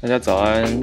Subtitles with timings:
[0.00, 0.80] 大家早安，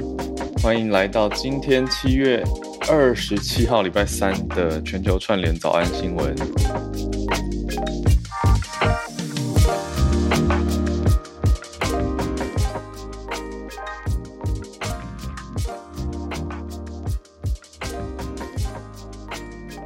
[0.62, 2.44] 欢迎来到今天七月
[2.86, 6.36] 二十七号礼拜三的全球串联早安新闻。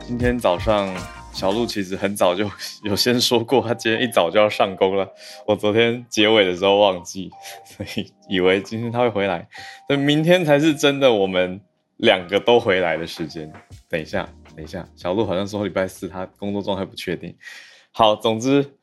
[0.09, 0.93] 今天早上，
[1.41, 2.45] 小鹿其实很早就
[2.85, 5.11] 有先说过，他今天一早就要上工了。
[5.47, 7.31] 我昨天结尾的时候忘记，
[7.65, 9.49] 所以以为今天他会回来，
[9.89, 11.59] 但明天才是真的我们
[11.97, 13.51] 两个都回来的时间。
[13.89, 17.35] 等一下，等一下，小鹿好像说礼拜四他工作状态不确定。
[17.91, 18.75] 好，总之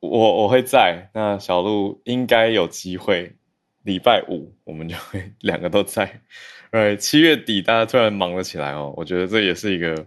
[0.00, 3.36] 我我会在，那小鹿应该有机会。
[3.82, 6.22] 礼拜五我们就会 两个都在。
[6.70, 10.06] 呃，七月底大家突然忙了起来哦，我觉得这也是一个。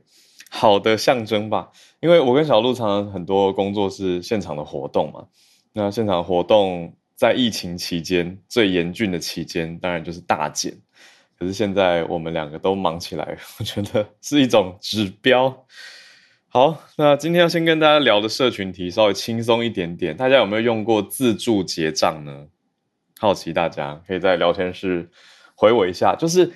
[0.56, 5.26] 好的象征吧，因为我跟小鹿常常很多工作是现场的活动嘛。
[5.74, 10.72] 那现场活动在疫情期间最严峻的期间，当然就是大减。
[11.40, 15.66] 可是现在我们两个都忙起来，我觉得是一种指标。
[16.50, 20.16] 好，那今天要先跟大家聊的社群题稍微轻松一点点。
[20.16, 22.46] 大家有没有用过自助结账呢？
[23.18, 25.10] 好奇大家可以在聊天室
[25.56, 26.54] 回我一下，就是。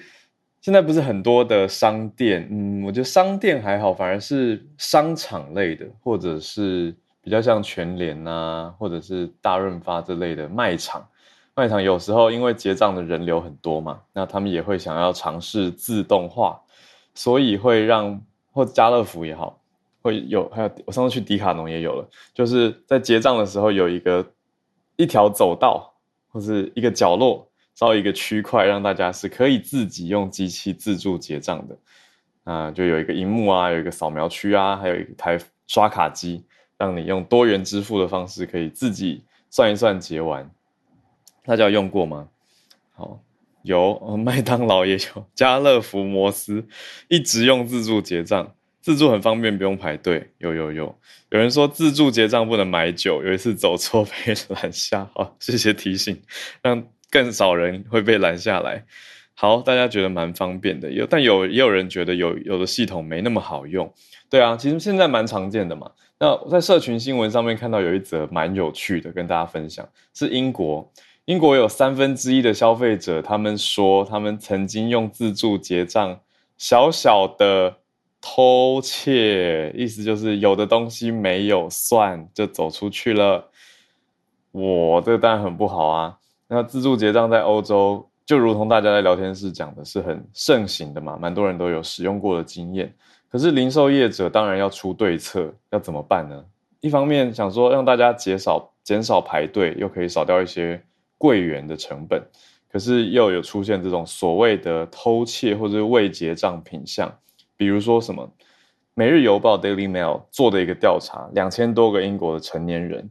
[0.67, 11.07] 现在不是很多的商店，嗯，我觉得商店还好，反而是商场类的，或者是比较像全联啊，或者是大润发这类的卖场。
[11.55, 16.59] 卖场有时候因为结账的人流很多嘛，那他们也会想要尝试自动化，
[17.15, 19.57] 所以会让或家乐福也好，
[20.01, 24.33] 会有还有我上次去迪卡侬也有了，就是在结账的时候有一个
[24.97, 25.93] 一条走道
[26.27, 27.47] 或是一个角落。
[27.77, 31.77] 造一个区块，让大家是可以自己用机器自助结账的，
[32.43, 36.43] 啊，就有一个荧幕啊，有一个扫描区啊，还有一台刷卡机，
[36.75, 40.49] 让你用多元支付的方式可以自己算一算结完。
[41.45, 42.27] 大家有用过吗？
[42.95, 43.19] 好，
[43.61, 46.65] 有，麦当劳也有，家乐福、摩斯
[47.09, 50.31] 一直用自助结账，自助很方便，不用排队。
[50.39, 50.97] 有有有，
[51.29, 56.19] 有人说自助结账不能买酒，有一次走错 被拦下，好，谢谢提醒，
[56.63, 56.83] 让。
[57.09, 58.85] 更少人会被拦下来。
[59.33, 63.93] 好，大家觉得蛮方便的，有但有也有人觉得有有的系统没那么好用。
[64.29, 65.91] 对啊，其实现在蛮常见的嘛。
[66.19, 70.91] 那我在社群新闻上面看到有一则蛮有趣的，跟大家分享，是英国，
[71.25, 76.19] 英国有三分之一的消费者，他们说他们曾经用自助结账
[76.57, 77.77] 小小的
[78.19, 83.51] 偷窃，意思就是有的东西没有算就走出去了。
[84.51, 86.17] 我这个当然很不好啊。
[86.49, 92.93] 那自助结账在欧洲，就如同大家在聊天室讲的，是很盛行的嘛，蛮多人都有使用过的经验。
[93.29, 96.43] 可是零售业者当然要出对策，要怎么办呢？
[96.79, 100.81] 一方面想说让大家减少减少排队，又可以少掉一些
[101.17, 102.23] 柜员的成本，
[102.71, 107.13] 可是又有出现这种所谓的偷窃或者未结账品项，
[107.57, 108.23] 比如说什么
[108.93, 113.09] 《每日邮报》（Daily Mail） 做的一个调查，两千多个英国的成年人。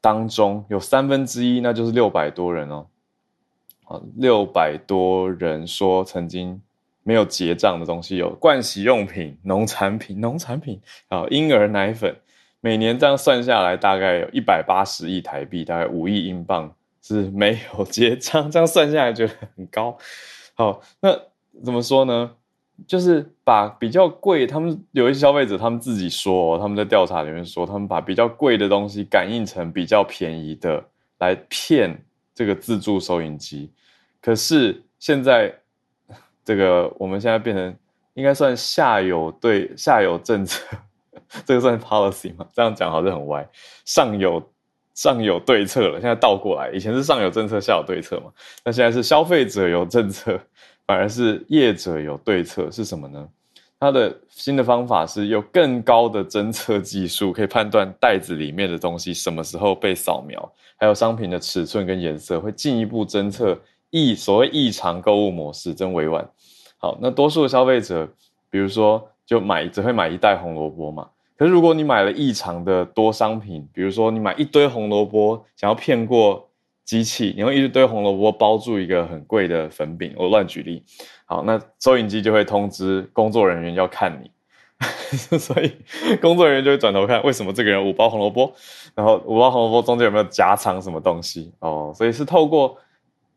[0.00, 2.86] 当中有三分之一，那就是六百多人哦。
[3.84, 6.60] 啊，六百多人说曾经
[7.02, 12.16] 没有结账的东西有盥洗用品、农产品、农产品，啊婴儿奶粉，
[12.60, 18.50] 每年这样算下来，大概有一百八十亿台币，大概五亿英镑是没有结账。
[18.50, 19.98] 这样算下来觉得很高。
[20.54, 21.10] 好，那
[21.62, 22.32] 怎么说呢？
[22.86, 30.84] 就是把比较贵，他们有一些消费者，他们自己说，他们在调查里面说，他们把比较贵的东西感应成比较便宜的，
[31.18, 32.04] 来骗
[32.34, 33.70] 这个自助收银机。
[34.20, 35.54] 可是现在
[36.44, 37.74] 这个我们现在变成
[38.14, 40.60] 应该算下有对下有政策，
[41.46, 42.46] 这个算 policy 吗？
[42.52, 43.48] 这样讲好像很歪。
[43.84, 44.42] 上有
[44.94, 48.32] 上有对策了，现在倒过来，以前是上有政策，下有对策嘛，
[48.64, 50.40] 那现在是消费者有政策。
[50.86, 53.28] 反而是业者有对策是什么呢？
[53.80, 63.58] 他的新的方法是有更高的侦测技术，可以判断袋子里面的东西什么时候被扫描，还有商品的尺寸跟颜色，会进一步侦测
[63.90, 66.26] 异所谓异常购物模式，真委婉。
[66.78, 68.08] 好，那多数的消费者，
[68.48, 76.48] 比如说就买只会买一袋红萝卜嘛，可是如果你买了异常的多商品，比如说你买一堆红萝卜，想要骗过。
[76.84, 80.84] 机器，你用一堆红萝卜包住一个很贵的粉饼，我乱举例。
[81.24, 84.30] 好，那收银机就会通知工作人员要看你，
[85.38, 85.72] 所以
[86.20, 88.52] 工作人员就会转头看，为什么这个人五包红萝卜，
[88.94, 91.50] 然后五包红萝卜中间有没有夹藏什么东西？
[91.60, 92.76] 哦，所以是透过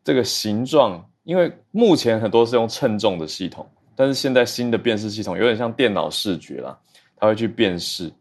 [0.04, 3.66] 这个形状，因为目前很多是用称重的系统，
[3.96, 6.78] 但是现在新的辨识系统有点像电脑视觉啦，
[7.16, 8.12] 它会去辨识。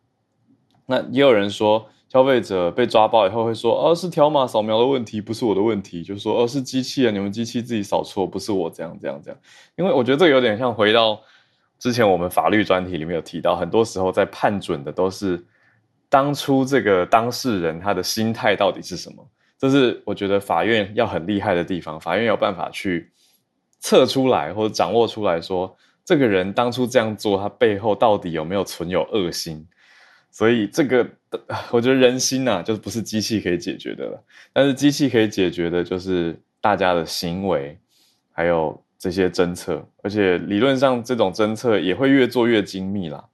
[0.86, 1.86] 那也有人说。
[2.10, 9.38] 消费者被抓包以后会说，哦，是条码扫描的问题，不是我的问题，就是说，哦，是机器啊，你们机器自己扫错，不是我这样这样这样。
[9.76, 11.20] 因为我觉得这有点像回到
[11.78, 15.46] 之前我们法律专题里面有提到，很多时候在判准的都是
[16.08, 19.28] 当初这个当事人他的心态到底是什么，
[19.60, 23.12] 这是我觉得法院要很厉害的地方，法院有办法去
[23.82, 25.76] 测出来或者掌握出来说，
[26.06, 29.68] 这个人当初这样做，他背后到底有没有存有恶心。
[30.38, 31.04] 所以这个，
[31.72, 34.24] 我觉得人心呐，就是不是机器可以解决的了。
[34.54, 37.76] 但是机器可以解决的，就是大家的行为，
[38.32, 39.84] 还有这些侦测。
[40.04, 43.26] 而且理论上，这种侦测也会越做越精密啦。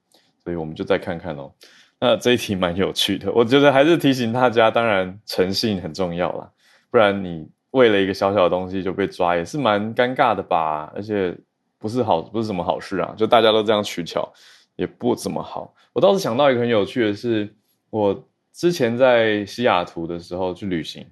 [0.42, 1.52] 所以我们就再看看哦。
[2.00, 6.50] 那这一题蛮有趣的，我觉得还是提醒大家，当然诚信很重要啦，
[6.90, 10.90] 不然你为了一个小小的东西就被抓，也是蛮尴尬的吧。
[10.96, 11.36] 而且
[11.78, 13.12] 不是好，不是什么好事啊。
[13.14, 14.32] 就大家都这样取巧。
[14.76, 15.72] 也不怎么好。
[15.94, 17.54] 我倒是想到一个很有趣的是，
[17.88, 21.06] 我之前在西雅图的时候去旅行。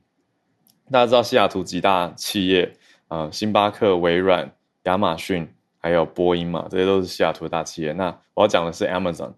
[0.91, 2.77] 大家知道西雅图几大企业
[3.07, 3.31] 啊？
[3.31, 4.53] 星巴克、微软、
[4.83, 5.49] 亚马逊
[5.79, 7.93] 还有波音嘛，这些都是西雅图的大企业。
[7.93, 9.33] 那我要讲的是 Amazon。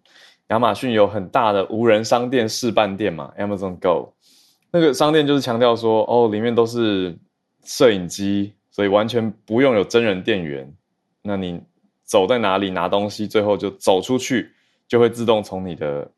[0.48, 4.14] 亚马逊有很大的无人商店示范店嘛，Amazon Go。
[4.70, 7.14] 那个商店就是强调说，哦，里面都是
[7.62, 10.74] 摄影机，所以完全不用有真人店员。
[11.20, 11.60] 那你。
[12.06, 14.52] 走在哪里拿东西，最后就走出去，
[14.86, 16.10] 就会自动从你的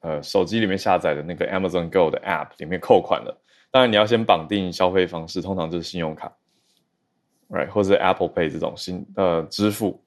[0.00, 3.40] 呃手机里面下载的那个 Amazon Go 的 App 里面扣款了。
[3.70, 6.32] 当然你要先绑定消费方式，通常就是信用卡
[7.48, 10.04] ，right 或者 Apple Pay 这种新呃支付。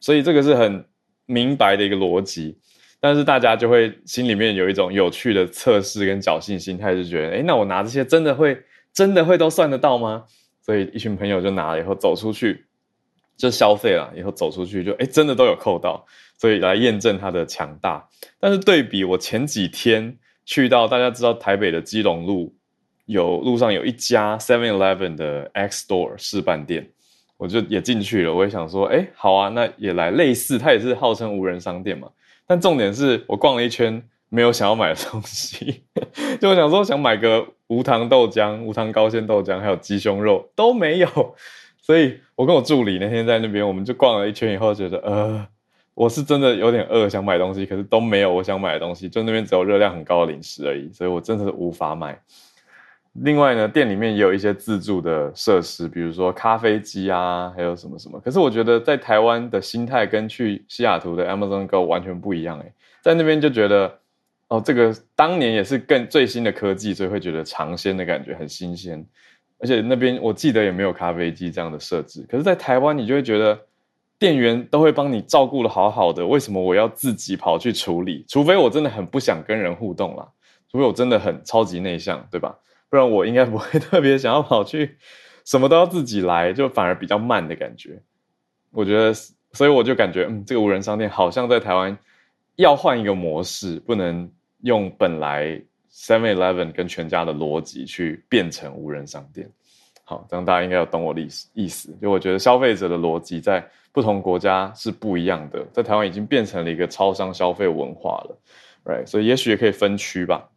[0.00, 0.84] 所以这个是很
[1.26, 2.58] 明白的一个逻辑，
[3.00, 8.62] 但是大家就会心里面有一种有趣的测试跟侥幸心态，就觉得哎，那我拿这些真的会
[8.92, 10.24] 真的会都算得到吗？
[10.60, 12.66] 所以一群朋友就拿了以后走出去。
[13.36, 16.06] 就消费了以后走出去就哎真的都有扣到，
[16.44, 18.06] 所以来验证它的强大。
[18.38, 20.14] 但是对比我前几天
[20.44, 22.54] 去到大家知道台北的基隆路
[23.06, 26.86] 有路上有一家 Seven Eleven 的 X Store 示范店，
[27.38, 28.34] 我就也进去了。
[28.34, 32.08] 我也想说哎好啊，那也来类似，它也是号称无人商店嘛。
[32.46, 35.84] 但重点是我逛了一圈没有想要买的东西，
[36.38, 41.08] 就我想说想买个无糖豆浆、无糖高纤豆浆，还有鸡胸肉都没有。
[41.80, 45.46] 所以我跟我助理那天在那边，我们就逛了一圈以后，觉得呃，
[45.94, 52.18] 我是真的有点饿，想买东西，可是都没有我想买的东西，就那边只有热量很高的零食而已，所以我真的是无法买。
[53.22, 58.18] 另外呢，店里面也有一些自助的设施，比如说咖啡机啊，还有什么什么。
[58.18, 63.98] 可是我觉得在台湾的心态跟去西雅图的 Amazon Go 完全不一样诶，在那边就觉得
[64.48, 69.06] 哦，这个当年也是更最新的科技，所以会觉得尝鲜的感觉很新鲜。
[69.58, 73.58] 而且那边我记得也没有咖啡机这样的设置，可是，在台湾你就会觉得
[74.18, 78.24] 店员都会帮你照顾的好好的，为什么我要自己跑去处理？
[78.28, 80.28] 除非我真的很不想跟人互动啦，
[80.70, 82.58] 除非我真的很超级内向，对吧？
[82.88, 84.96] 不然我应该不会特别想要跑去，
[85.44, 88.00] 什么都要自己来，就反而比较慢的感觉。
[88.70, 89.12] 我觉得，
[89.52, 91.96] 所以我就感觉，嗯，这个无人商店好像在台湾
[92.56, 94.30] 要换一个模式，不能
[94.62, 95.62] 用本来。
[95.96, 99.48] Seven Eleven 跟全家的逻辑去变成无人商店，
[100.02, 101.48] 好，这样大家应该有懂我的意思。
[101.54, 108.38] 意思就我觉得消费者的逻辑在不同国家是不一样的，在台湾已经变成了一个超商消费文化了
[108.84, 109.06] ，right？
[109.06, 110.50] 所以也许也可以分区吧，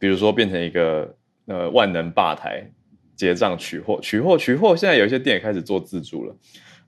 [0.00, 1.14] 比如说变成一个
[1.46, 2.68] 呃万能吧台
[3.14, 6.34] 结账取货取货取货，现在有一些店也开始做自助了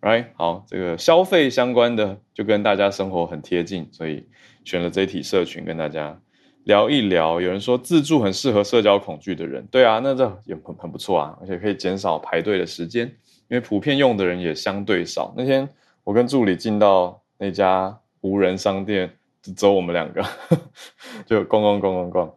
[0.01, 0.27] ，right？
[0.35, 4.27] 好，这个消费相关的就跟大家生活很贴近，所以
[4.65, 6.21] 选了这一题社群跟大家。
[6.65, 13.13] 聊一聊，有人说自助很适合社交恐惧的人，对啊，那这也很很不错啊，而且可以减少排队的时间，
[13.53, 15.35] 因为普遍用的人也相对少。
[15.37, 15.69] 那天
[16.05, 20.25] 我跟助理进到那家无人商店，只有我们两个，
[21.27, 22.35] 就逛逛逛逛逛，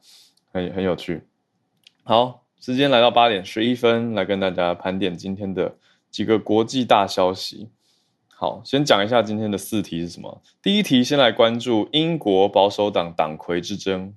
[0.52, 1.22] 很很有趣。
[2.04, 5.78] 好，时间来到八点十一分，来跟大家盘点今天的
[6.12, 7.70] 几个国际大消息。
[8.36, 10.42] 好，先讲一下今天的四题是什么。
[10.62, 14.14] 第一题，先来关注英国保守党党魁之争。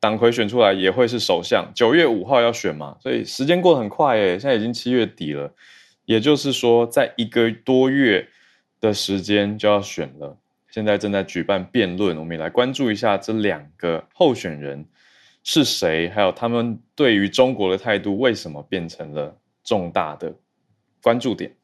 [0.00, 5.52] 党魁选出来也会是首相，九月五号要选嘛，所以时间过得很快诶，现在已经七月底了，
[6.06, 8.26] 也就是说，在一个多月
[8.80, 10.38] 的时间就要选了。
[10.70, 14.86] 现在正在举办辩论，我们也来关注一下这两个候选人
[15.42, 20.34] 是谁，还有他们对于中国的态度为什么变成了重大的
[21.02, 21.54] 关注点。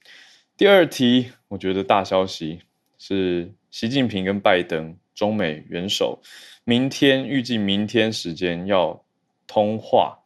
[0.57, 2.61] 第二题，我觉得大消息
[2.99, 6.21] 是习近平跟拜登中美元首
[6.65, 9.05] 明天预计明天时间要
[9.47, 10.19] 通话，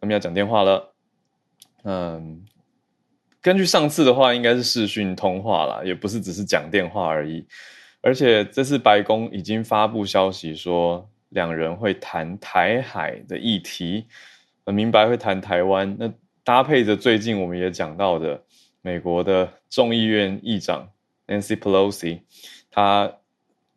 [0.00, 0.94] 他们要讲电话了。
[1.84, 2.44] 嗯，
[3.42, 7.44] 根据上次的话，应该是视讯通话啦，也不是只是讲电话而已。
[8.00, 14.06] 而且这次白宫已经发布消息说，两人会谈台海的议题，
[14.64, 15.96] 很明白会谈台湾。
[15.98, 16.12] 那
[16.44, 18.40] 搭配着最近我们也讲到的
[18.80, 20.88] 美国的众议院议长
[21.26, 22.20] Nancy Pelosi，
[22.70, 23.12] 他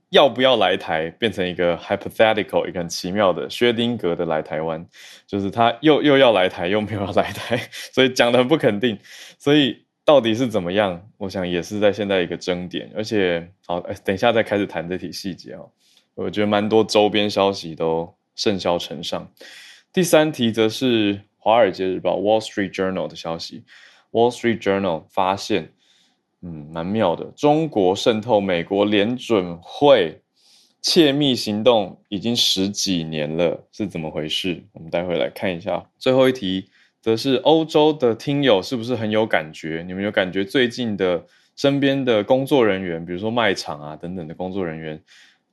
[0.10, 4.86] 要不要来台，变成一个 hypothetical，一个很奇妙的薛丁格的来台湾，
[5.26, 7.58] 就是他又又要来台，又没有要来台，
[7.92, 8.98] 所以讲的很不肯定。
[9.38, 11.10] 所以到底是怎么样？
[11.18, 12.90] 我想也是在现在一个争点。
[12.96, 15.70] 而且好，等一下再开始谈这题细节哦。
[16.14, 19.30] 我觉得蛮多周边消息都甚嚣尘上。
[19.92, 23.64] 第三题则是《华尔街日报》（Wall Street Journal） 的消息，
[24.18, 25.72] 《Wall Street Journal》发现。
[26.48, 27.26] 嗯，蛮妙的。
[27.36, 30.22] 中国渗透美国联准会
[30.80, 34.64] 窃密行动已经十几年了，是怎么回事？
[34.74, 35.84] 我们待会来看一下。
[35.98, 36.70] 最后一题
[37.02, 39.84] 则是欧洲的听友是不是很有感觉？
[39.88, 41.26] 你们有感觉最近的
[41.56, 45.02] 身边的工作人员，比如说卖场啊等等的工作人员，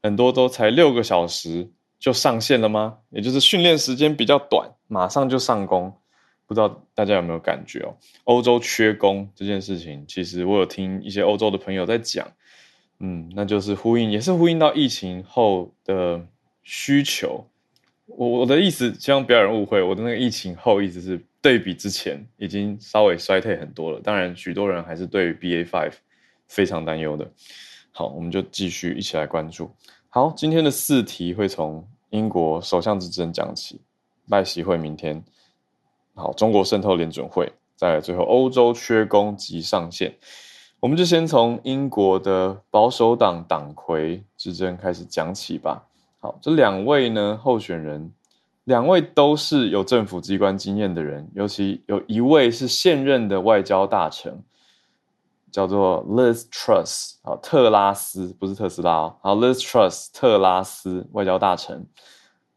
[0.02, 1.66] 很多都才六个小时
[1.98, 2.98] 就上线了吗？
[3.08, 5.90] 也就是训练时间比较短，马上就上工。
[6.52, 7.96] 不知道大家有没有感觉哦？
[8.24, 12.30] 欧洲缺工这件事情，其实我有听一些欧洲的朋友在讲，
[12.98, 16.20] 嗯，那就是呼应，也是呼应到疫情后的
[16.62, 17.46] 需求。
[18.06, 23.98] 我我的意思，希望不要人误会，我的那个疫情后意思是对比之前已经稍微衰退很多了。
[24.00, 25.94] 当然，许多人还是对 BA five
[26.46, 27.30] 非常担忧的。
[27.92, 29.70] 好，我们就继续一起来关注。
[30.10, 33.80] 好，今天的四题会从英国首相之争讲起，
[34.28, 35.24] 拜席会明天。
[36.14, 40.14] 好，中国渗透联准会，在最后欧洲缺工及上限，
[40.78, 45.86] 我们就先从英国的保守党党魁之争开始讲起吧。
[46.20, 48.12] 好，这两位呢候选人，
[48.64, 54.44] 两位都是有政府机关经验的人，尤其有一位是现任的外交大臣，
[55.50, 61.86] 叫做 Liz Truss，好，特拉斯不是特斯拉哦，好，Liz Truss 特拉斯外交大臣，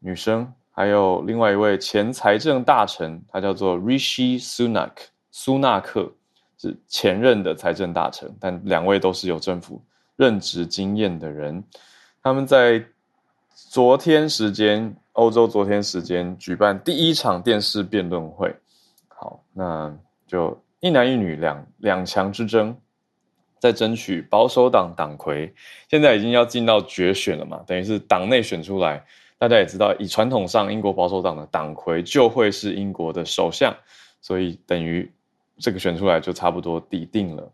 [0.00, 0.52] 女生。
[0.76, 4.92] 还有另外一位前财政大臣，他叫做 Rishi Sunak，
[5.30, 6.12] 苏纳克
[6.58, 9.82] 是前任的财政大臣，但两位都是有政府
[10.16, 11.64] 任职经验的人。
[12.22, 12.84] 他们在
[13.54, 18.54] 昨天时间，欧洲昨天时间举办第一场电视辩论会。
[19.08, 19.90] 好，那
[20.26, 22.76] 就一男一女两两强之争，
[23.58, 25.54] 在争取保守党党魁。
[25.88, 29.02] 现在已经要进到决选了嘛，等于是党内选出来。
[29.38, 33.76] 大家也知道，以传统上英国保守党的党魁就会是英国的首相，
[34.20, 35.10] 所以等于
[35.58, 37.52] 这个选出来就差不多底定了。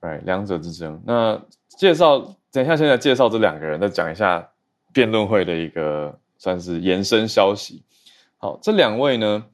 [0.00, 1.00] 对两者之争。
[1.06, 2.18] 那介绍，
[2.50, 4.50] 等一下，现在介绍这两个人，再讲一下
[4.92, 7.82] 辩论会的一个算是延伸消息。
[8.38, 9.44] 好，这两位呢，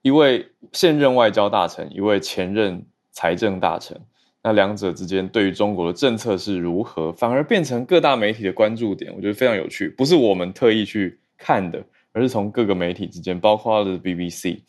[0.00, 4.00] 一位现任外交大臣，一位前任财政大臣。
[4.48, 9.90] 那两者之间对于中国的政策是如何，反而变成各大媒体的关注点，我觉得非常有趣。
[9.90, 14.60] 不是我们特意去看的，而是从各个媒体之间，包括了 BBC，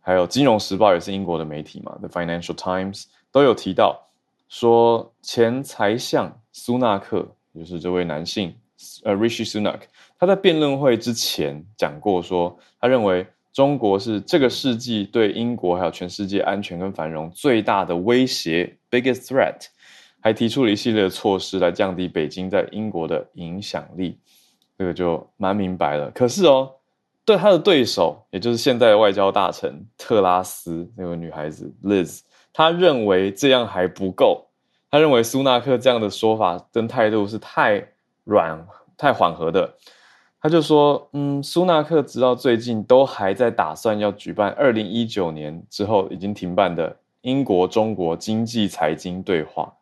[0.00, 4.08] 还有《金融时报》也是英国的媒体嘛，The Financial Times 都有提到
[4.48, 8.52] 说，前财相苏纳克，就是这位男性，
[9.04, 9.82] 呃，Rishi Sunak，
[10.18, 13.24] 他在辩论会之前讲过说，他认为。
[13.52, 19.66] 中国是这个世纪对英国还有全世界安全跟繁荣最大的威胁 （biggest threat），
[20.20, 24.18] 还提出了一系列的措施来降低北京在英国的影响力。
[24.78, 26.10] 这个就蛮明白了。
[26.12, 26.70] 可是哦，
[27.24, 32.20] 对他的对手，也就是现在的外交大臣特拉斯那位女孩子 Liz，
[32.52, 34.48] 他认为这样还不够。
[34.90, 37.86] 他认为苏纳克这样的说法跟态度是太
[38.24, 38.66] 软、
[38.96, 39.74] 太缓和的。
[40.42, 49.72] 他就说，嗯，苏纳克直到最近都还在打算要举办二零一九年之后已经停办的英国中国经济财经对话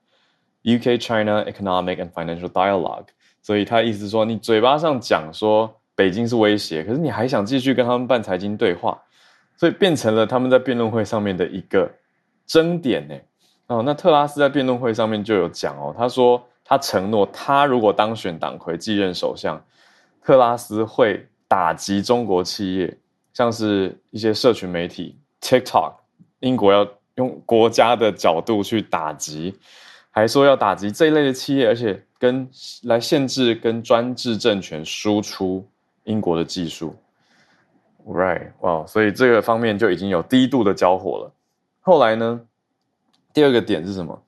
[0.64, 3.06] （UK China Economic and Financial Dialogue）。
[3.40, 9.00] 所以他意思说，你嘴巴上讲说北京是威胁，可是你还想继续跟他们办财经对话，
[9.56, 11.90] 所以变成了他们在辩论会上面的一个
[12.46, 13.14] 争点呢。
[13.68, 19.58] 哦，那特拉斯在辩论会上面就有讲哦，他说他承诺，他如果当选党魁继任首相。
[20.22, 22.96] 特拉斯会打击中国企业，
[23.32, 25.94] 像是一些社群媒体 TikTok，
[26.40, 26.86] 英国要
[27.16, 29.58] 用国家的角度去打击，
[30.10, 32.48] 还说要打击这一类的企业，而且跟
[32.82, 35.66] 来限制跟专制政权输出
[36.04, 36.94] 英国的技术。
[38.06, 41.32] Right，哇，所以这个方面就已经有低度的交火了。
[41.80, 42.40] 后来呢，
[43.32, 44.22] 第二个点是什么？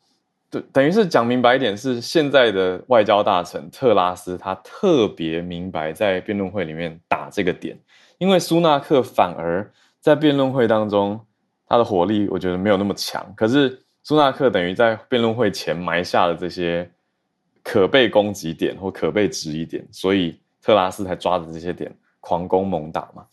[0.53, 7.75] 对，等于是讲明白一点，是现在的外交大臣特拉斯，他特别明白在辩论会里面打这个点，
[8.19, 11.19] 因为苏纳克反而在辩论会当中，
[11.67, 13.27] 他的火力我觉得没有那么强。
[13.35, 16.87] 可是苏纳克等于在辩论会前埋下了这些
[17.63, 21.91] 可被攻击点或可被质疑点，所以特拉斯才抓着这些点
[22.21, 23.25] 狂攻猛打嘛。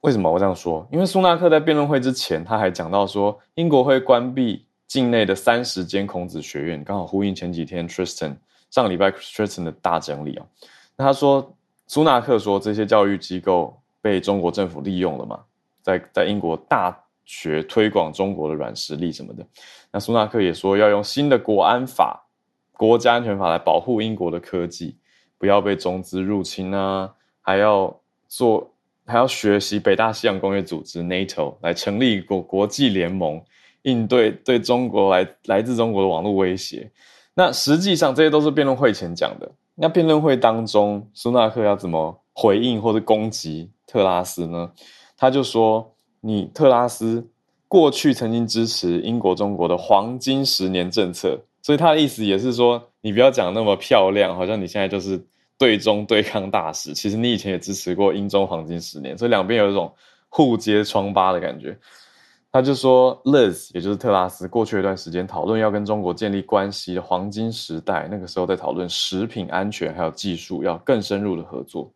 [0.00, 0.84] 为什么我这样说？
[0.90, 8.36] 因为苏纳克在辩论会之前，他还讲到说，英国会关闭境内的三十间孔子学院，刚好呼应前几天 Tristan
[8.70, 10.46] 上个礼拜 Tristan 的大整理啊。
[10.96, 11.54] 那他说，
[11.86, 15.40] 苏纳克说这些教育机构被中国政府利用了嘛，
[15.82, 19.46] 在在英国大学推广中国的软实力什么的。
[19.90, 22.26] 那苏纳克也说要用新的国安法、
[22.72, 24.96] 国家安全法来保护英国的科技，
[25.38, 28.72] 不要被中资入侵啊，还要做。
[29.08, 33.40] 还要学习北大西洋工业组织 NATO 来成立一个国际联盟，
[33.86, 36.90] 应对对中国来来自中国的网络威胁。
[37.34, 39.50] 那实际上这些都是辩论会前讲的。
[39.74, 44.70] 那辩论会当中，苏纳克要怎么回应或者攻击特拉斯呢？
[45.16, 45.90] 他就说
[46.20, 47.26] ：“你特拉斯
[47.66, 55.18] 过去曾经支持英国中国的黄金十年政策，所以他的意思也是说，你不要讲那么漂亮，好像你现在就是。”
[55.58, 59.90] 对中对抗大使，其实你以前也支持过英中黄金十年，所以两边有一种
[60.28, 61.74] 互揭疮疤的感觉。
[62.56, 71.92] 他就说，Liz，也就是特拉斯，过去一段时间讨论要跟中国建立关系的黄金时代，那个时候在讨论食品安全还有技术要更深入的合作。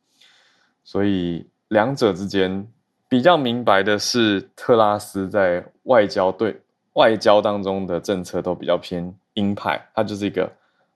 [0.85, 2.67] 所以两者之间
[3.09, 6.55] 比较明白的是，特拉斯在外交对
[6.93, 10.47] 外交当中的政策都比较偏鹰派，他就是一个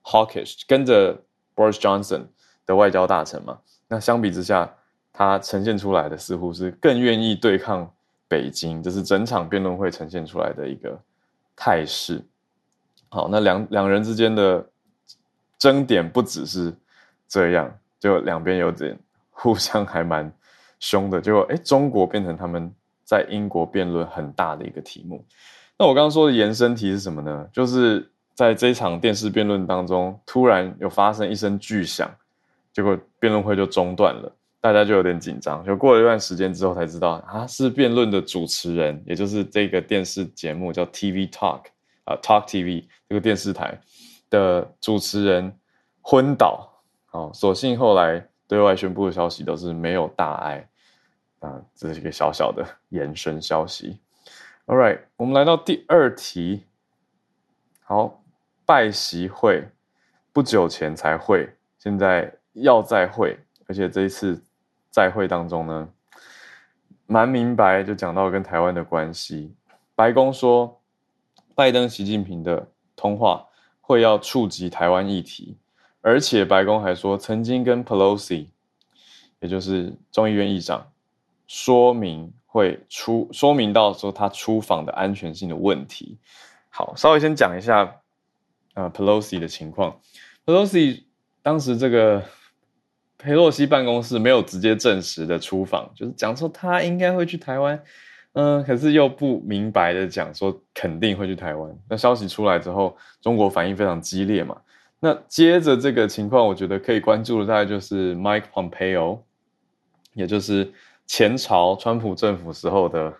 [0.03, 1.19] hawkish，跟着
[1.55, 2.25] Boris Johnson。
[2.67, 4.71] 的外交大臣嘛，那相比之下，
[5.13, 7.87] 他呈现出来的似乎是更愿意对抗
[8.27, 10.99] 北京，这是整场辩论会呈现出来的一个
[11.55, 12.23] 态势。
[13.09, 14.67] 好，那两两人之间的
[15.57, 16.73] 争点不只是
[17.27, 18.97] 这样，就两边有点
[19.31, 20.31] 互相还蛮
[20.79, 25.23] 凶的，结果哎，中国变成他们在英国辩论很大的一个题目。
[25.77, 27.47] 那我刚刚说的延伸题是什么呢？
[27.53, 32.09] 就是在这一场电视辩论当中，突然有发生一声巨响。
[32.73, 34.29] 结果辩论会就中断了，
[34.65, 35.63] 大家就有点紧张。
[35.63, 41.65] 就过了一段时间之后才知道，啊，是辩论的主持人，也就是这个电视节目叫 TV Talk
[42.05, 43.79] 啊，Talk TV 这个电视台
[44.31, 45.55] 的主持人
[46.01, 46.67] 昏倒。
[47.11, 50.67] 哦，所幸后来对外宣布的消息都是没有大碍
[51.41, 53.99] 啊，这是一个小小的延伸消息。
[54.65, 56.63] All right，我们来到第二题。
[57.83, 58.23] 好，
[58.65, 59.67] 拜习会
[60.33, 62.33] 不久前才会，现在。
[62.57, 63.37] 要再会，
[63.67, 64.41] 而且这一次
[64.95, 65.89] 在会当中呢，
[67.05, 69.53] 蛮明白就讲到跟台湾的关系。
[69.93, 70.79] 白宫说，
[71.53, 73.45] 拜登、习近平的通话
[73.81, 75.57] 会要触及台湾议题，
[75.99, 78.47] 而且白宫还说，曾经跟 Pelosi，
[79.41, 80.89] 也就是众议院议长，
[81.45, 86.17] 说明会出说明到说他出访的安全性的问题。
[86.69, 87.97] 好，稍微先讲一下，
[88.75, 89.99] 呃，Pelosi 的情况。
[90.45, 91.03] Pelosi
[91.41, 92.23] 当时这个。
[93.25, 97.83] 佩洛西办公室没有直接证实的出访，就是讲说他应该会去台湾，
[98.33, 101.75] 嗯，可是又不明白的讲说肯定会去台湾。
[101.89, 104.55] 那消息出来之后，中国反应非常激烈嘛。
[104.99, 109.21] 那接着这个情况，我觉得可以关注的大概就是 Mike Pompeo，
[110.13, 110.71] 也就是
[111.07, 113.13] 前朝川普政府时候的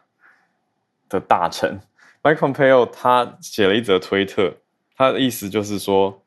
[1.10, 1.80] 的大臣
[2.22, 4.54] Mike Pompeo，他写了一则推特，
[4.96, 6.22] 他的意思就是说，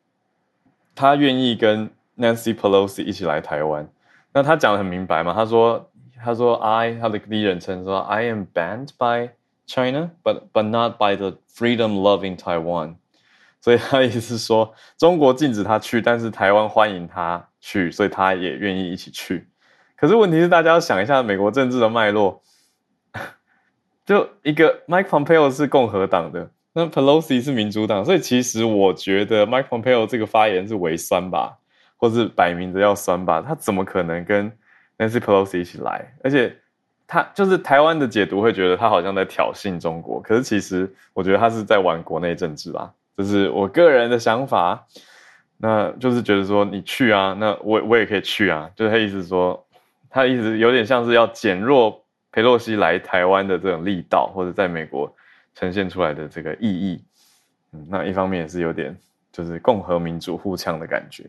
[0.96, 1.88] 他愿意跟。
[2.18, 3.88] Nancy Pelosi 一起来台湾，
[4.32, 5.32] 那他讲的很明白嘛？
[5.32, 5.88] 他说
[6.22, 9.30] ：“他说 I 他的第一人称说 I am banned by
[9.66, 12.96] China, but but not by the freedom-loving Taiwan。”
[13.60, 19.48] 所以他意思是说，中国禁止他去，但是台湾欢迎他去，所以他也愿意一起去。
[19.96, 22.40] 可是问题是，大家要想一下美国政治的脉络，
[24.06, 31.57] 就一个 Mike Pompeo 是共和党的，那 Pelosi 是民主党，所以其实我觉得 Mike Pompeo 这个发言是微酸吧。
[31.98, 34.50] 或是摆明着要酸吧，他怎么可能跟
[34.96, 36.14] Nancy Pelosi 一起来？
[36.24, 36.56] 而且
[37.06, 44.86] 他就是台湾的解读会觉得他好像在挑衅中国，可是其实我觉得他是在玩国内政治吧，这是我个人的想法。
[45.60, 49.66] 那就是觉得说你去啊，那我我也可以去啊，就是他意思说，
[50.08, 55.12] 他意思有点像是要减弱佩洛西来台湾的这种力道，或者在美国
[55.56, 57.02] 呈现出来的这个意义。
[57.72, 58.96] 嗯，那一方面也是有点
[59.32, 61.24] 就是共和民主互呛的感觉。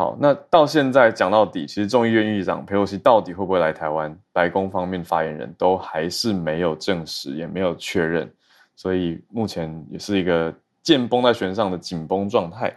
[0.00, 4.18] 好，那到现在讲到底，其实众议院议长佩洛西到底会不会来台湾？
[4.32, 8.32] 白宫方面发言人都还是没有证实，也没有确认，
[8.74, 12.74] 所以目前也是一个箭绷在弦上的紧绷状态。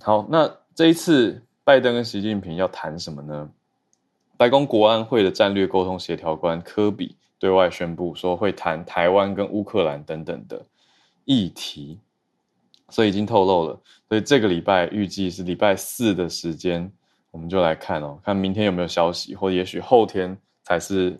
[0.00, 3.50] 好，那这一次拜登跟习近平要谈什么呢？
[4.36, 10.64] 白宫国安会的战略沟通协调官科比对外宣布说，会谈台湾跟乌克兰等等的
[11.24, 11.98] 议题。
[12.90, 16.90] 所以已经透露了，所以这个礼拜预计是礼拜四的时间
[17.30, 21.18] 我们就来看哦，看明天有没有消息，或也许后天才是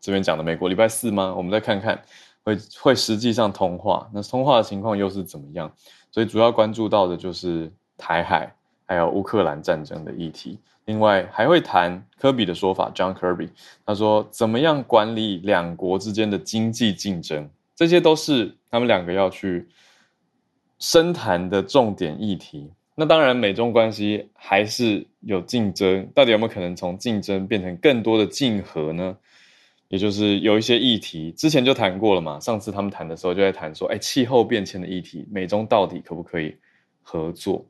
[0.00, 1.34] 这边讲的美国礼拜四吗？
[1.36, 2.00] 我们再看看
[2.42, 5.72] 会会实际上通话，那通话的情况又是怎么样？
[6.10, 8.52] 所以主要关注到的就是台海
[8.86, 10.58] 还有乌克兰战争的议题。
[10.86, 13.50] 另外还会谈科比的说法，John Kirby，
[13.84, 19.68] 他说怎么样管理两国之间的经济竞争，这些都是他们两个要去
[20.78, 22.70] 深谈的重点议题。
[22.94, 29.16] 那当然，美中关系还是有竞争，到底有没有可能从竞争变成更多的竞合呢？
[29.88, 36.56] 也就是有一些议题之前就谈过了嘛，上次他们谈的时候就在谈说，哎，气候变迁的议题，美中到底可不可以
[37.02, 37.64] 合作？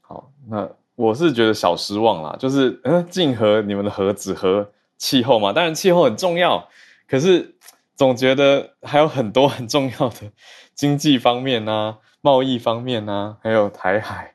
[0.00, 0.68] 好，那。
[0.96, 6.68] 我是觉得小失望啦，就是嗯，竞合你们的核只和气候嘛，当然气候很重要，
[7.08, 7.54] 可是
[7.96, 10.30] 总觉得还有很多很重要的
[10.74, 14.34] 经济方面呐、贸易方面呐，还有台海，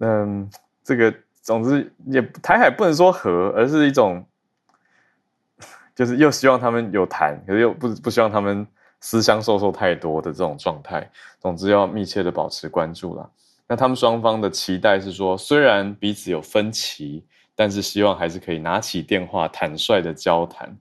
[0.00, 0.48] 嗯，
[0.84, 4.24] 这个总之也台海不能说和，而是一种，
[5.94, 8.66] 就是又希望他们有谈，可是又不不希望他们
[9.00, 11.10] 私相授受太多的这种状态，
[11.40, 13.28] 总之要密切的保持关注啦。
[13.68, 17.24] 那他们双方的期待是说，虽然彼此有分歧，
[17.56, 20.76] 但是希望还是可以拿起电话坦率的交谈。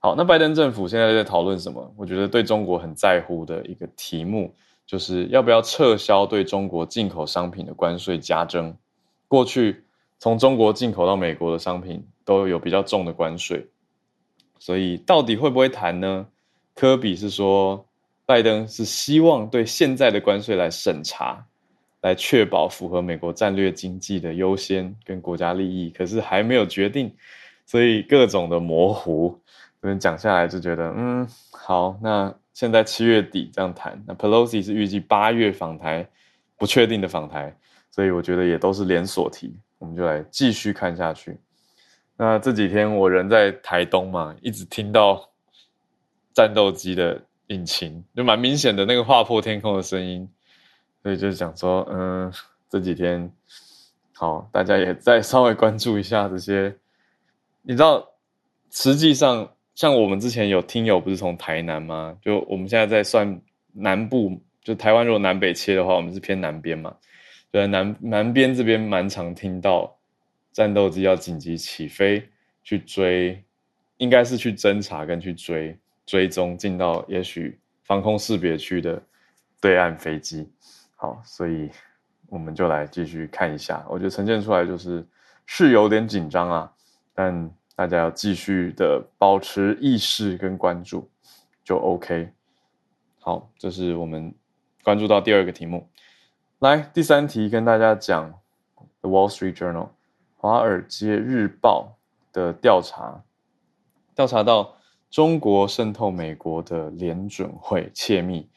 [0.00, 1.94] 好，那拜登政府现在在讨论什么？
[1.96, 4.52] 我觉得对中国很在乎的一个题目，
[4.86, 8.76] 就是要不要撤销对中国进口商品的关税加征。
[9.28, 9.84] 过去
[10.18, 13.66] 从中国进口到美国的商品都有比较重的关税，
[14.58, 16.26] 所以到底会不会谈呢？
[16.74, 17.84] 科比是说，
[18.26, 21.44] 拜登是希望对现在的关税来审查。
[22.00, 27.10] 来确保符合美国战略经济的优先跟国家利益，可是还没有决定，
[27.64, 29.40] 所以各种的模糊。
[29.80, 36.08] 这边讲下来就觉得，嗯，好，那现在七月底这样谈，那 Pelosi 是预计八月访台，
[36.56, 37.54] 不确定的访台，
[37.90, 41.38] 所以我觉得也都是连锁题，我们就来继续看下去。
[42.16, 45.28] 那这几天我人在台东嘛，一直听到
[46.32, 50.30] 战斗机的引擎，就蛮明显的那个划破天空的声音。
[51.02, 52.32] 所以就是讲说，嗯，
[52.70, 53.30] 这几天
[54.14, 56.76] 好，大家也再稍微关注一下这些。
[57.62, 58.10] 你知道，
[58.70, 62.16] 实际上像我们之前有听友不是从台南吗？
[62.22, 63.40] 就我们现在在算
[63.72, 66.96] 南部，就台湾如果南北切的话，我们是偏南边嘛。
[67.50, 69.96] 对，南南边这边蛮常听到
[70.52, 72.22] 战斗机要紧急起飞
[72.62, 73.42] 去追，
[73.96, 79.02] 应该是去侦查跟去追追踪进到也许防空识别区的
[79.60, 80.48] 对岸飞机。
[80.96, 81.68] 好，所以
[82.28, 83.84] 我们就来继续看一下。
[83.88, 85.04] 我觉得呈现出来就是
[85.46, 86.72] 是有点紧张啊，
[87.12, 91.08] 但大家要继续的保持意识跟关注，
[91.64, 92.30] 就 OK。
[93.18, 94.34] 好，这是我们
[94.82, 95.88] 关注到第二个题目。
[96.60, 98.30] 来，第三题跟大家讲
[99.00, 99.86] 《The Wall Street Journal》
[100.36, 101.96] 华尔街日报
[102.32, 103.24] 的调查，
[104.14, 104.76] 调查到
[105.10, 108.48] 中国渗透美国的联准会窃密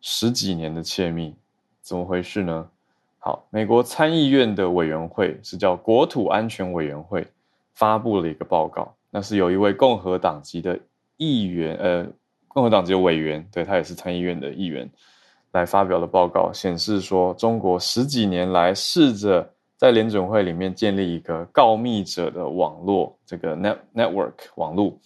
[0.00, 1.36] 十几年的窃密。
[1.82, 2.70] 怎么回事呢？
[3.18, 7.26] 好，美国参议院的委员会是叫国土安全委员会，
[7.74, 8.94] 发布了一个报告。
[9.10, 10.78] 那是有一位共和党籍的
[11.16, 12.06] 议员，呃，
[12.48, 14.88] 共和党籍的委员，对他也是参议院的议员，
[15.52, 24.98] 来发表的报告，显示说，中国十几年来试着在联准会里面建立一个告密者的网络，这个 net network 网络。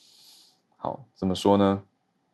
[0.77, 1.83] 好，怎么说呢？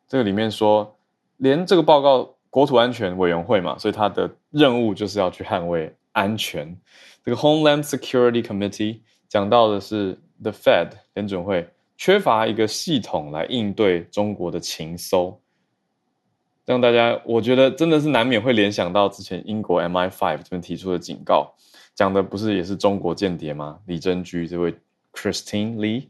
[0.07, 0.95] 这个里面说，
[1.39, 2.31] 连这个报告。
[2.55, 6.79] 国土安全委员会嘛，所以它的任务就是要去捍卫安全。
[7.25, 15.41] 这个 Homeland Security Committee 讲到的是 The Fed 联准会缺乏一个系统来应对中国的情搜，
[16.65, 21.55] 让大家我觉得真的是难免会联想到之前英国 MI Five 这边提出的警告，
[21.95, 23.79] 讲的不是也是中国间谍吗？
[23.87, 24.75] 李贞居这位
[25.13, 26.09] Christine Lee。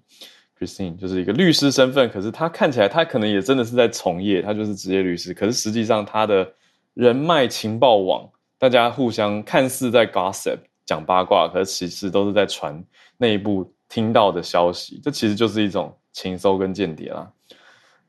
[0.57, 5.35] Christine 就是一个律师身份，可是他看起来他可能也真的是在从业，他就是职业律师。
[5.35, 6.49] 可是实际上他的
[6.95, 12.83] 人脉情报网，大家互相看似在 gossip 讲八卦，可是其实都是在传
[13.19, 15.01] 内部听到的消息。
[15.05, 17.31] 这其实就是一种情搜跟间谍啦。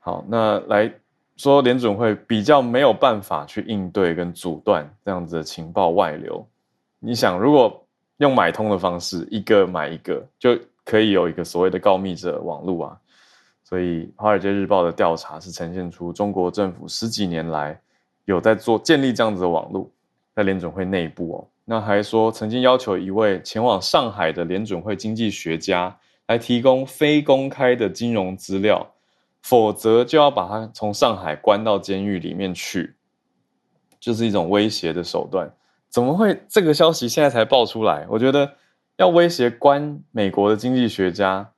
[0.00, 0.92] 好，那来
[1.36, 6.44] 说联准会比较没有办法去应对跟阻断这样子的情报外流。
[6.98, 10.58] 你想，如果用买通的方式，一个买一个就。
[10.88, 12.96] 可以有一个所谓的告密者网络啊，
[13.64, 17.76] 所以《华尔街日报》的调查是呈现出中国政府十几年来
[18.24, 19.90] 有在做建立这样子的网络，
[20.32, 28.94] 在联准会内部哦，那还说曾经要求一位前往上海的联准会经济学家来提供非公开的金融资料，
[29.42, 32.96] 否则就要把他从上海关到监狱里面去，
[34.00, 35.52] 就是一种威胁的手段。
[35.90, 38.06] 怎么会这个消息现在才爆出来？
[38.08, 38.54] 我觉得。
[38.98, 41.52] 要威胁关美国的经济学家，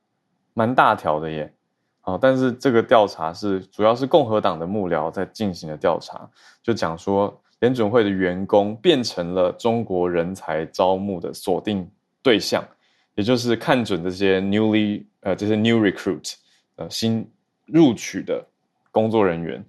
[0.53, 1.53] 蛮大条的耶。
[2.01, 6.29] 好，但是这个调查是主要是共和党的幕僚在进行的调查，
[6.61, 11.89] 就讲说联准会的员工变成了中国人才招募的锁定
[12.21, 12.65] 对象，
[13.15, 16.35] 也就是看准这些 newly 呃这些 new recruit
[16.77, 17.29] 呃新
[17.65, 18.45] 录取的
[18.91, 19.63] 工作人员，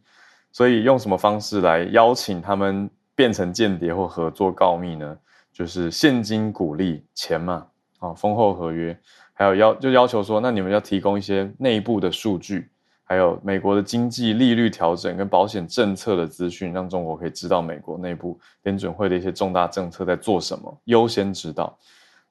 [0.53, 5.19] 所以用什么方式来邀请他们变成间谍或合作告密呢？
[5.53, 7.67] 就是现金鼓励钱嘛，
[7.99, 8.97] 啊丰厚合约。
[9.35, 12.71] 还有要就要求说，那你们要提供一些内部的数据，
[13.11, 21.77] 还有美国的经济利率调整跟保险政策的资讯，让中国可以知道美国内部联准会的一些重大政策在做什么，优先知道。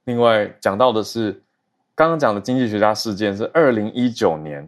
[0.06, 1.34] 另外讲到的是，
[1.94, 4.66] 刚刚讲的经济学家事件是二零一九年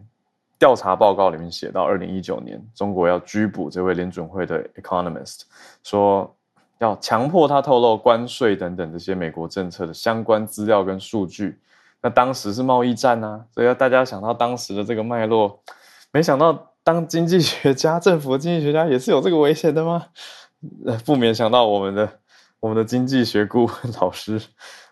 [0.58, 5.44] 调查报告里面写到，二零一九年中国要拘捕这位联准会的 economist，
[5.82, 6.30] 说
[6.76, 11.58] 要强迫他透露关税等等这些美国政策的相关资料跟数据。
[12.02, 15.58] 那当时是贸易战呐，所以要大家想到当时的这个脉络，
[16.12, 20.06] 没想到当经济学家、政府经济学家也是有这个危险的吗？
[20.86, 22.20] 呃，不免想到我们的
[22.60, 24.40] 我们的经济学顾问老师。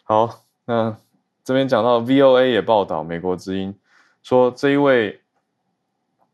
[0.02, 0.96] 好，那
[1.44, 3.78] 这边讲到 VOA 也报道，美国之音
[4.22, 5.20] 说这一位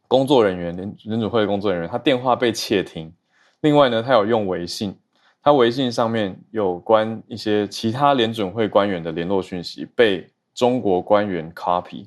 [0.08, 3.12] 工作人员，联联准会的工作人员，他电话被窃听。
[3.60, 4.96] 另外呢，他有用微信，
[5.42, 10.30] 他微信上面有关一些其他联准会官员的联络讯息被。
[10.56, 12.06] 中国官员 copy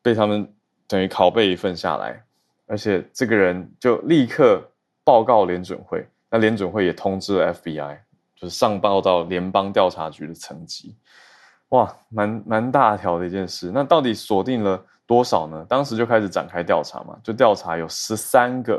[0.00, 0.54] 被他们
[0.92, 2.22] 等于拷贝一份下来，
[2.66, 4.62] 而且这个人就立刻
[5.02, 7.96] 报告联准会，那联准会也通知了 FBI，
[8.36, 10.94] 就是上报到联邦调查局的层级。
[11.70, 13.70] 哇，蛮蛮大条的一件事。
[13.72, 15.64] 那到底锁定了多少呢？
[15.66, 18.78] 当时就开始展开调查嘛，就调查有十三个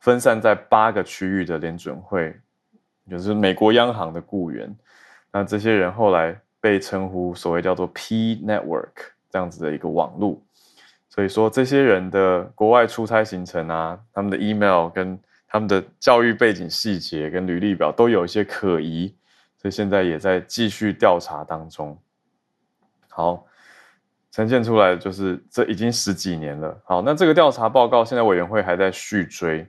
[0.00, 2.34] 分散在八个区域的联准会，
[3.08, 4.76] 就是美国央行的雇员。
[5.30, 6.36] 那这些人后来。
[6.58, 10.42] 被称呼所谓叫做 P Network 这样子的一个网络，
[11.16, 19.08] 所以说这些人的国外出差行程啊，他们的 email 跟他们的教育背景细节跟履历表都有一些可疑，
[19.56, 21.98] 所以现在也在继续调查当中。
[23.08, 23.46] 好，
[24.30, 26.78] 呈现出来就是这已经十几年了。
[26.84, 29.66] 好，那这个调查报告现在委员会还在续追，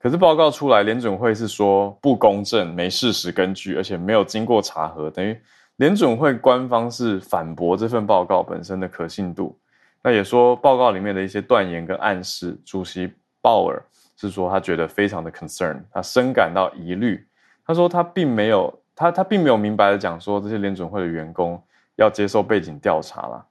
[0.00, 5.40] 可是报告出来，联准会是说不公正、没事实根据，而且没有经过查核，等于。
[5.76, 9.58] 联准会官方是反驳这份报告本身的可信度，
[10.02, 13.82] 那也说报告里面的一些断言跟暗示，主席鲍尔
[14.16, 17.26] 是说他觉得非常的 concern，他深感到疑虑。
[17.66, 21.62] 他说他并没有他他并没有明白的讲说这些联准会的员工
[21.96, 23.46] 要接受背景调查了，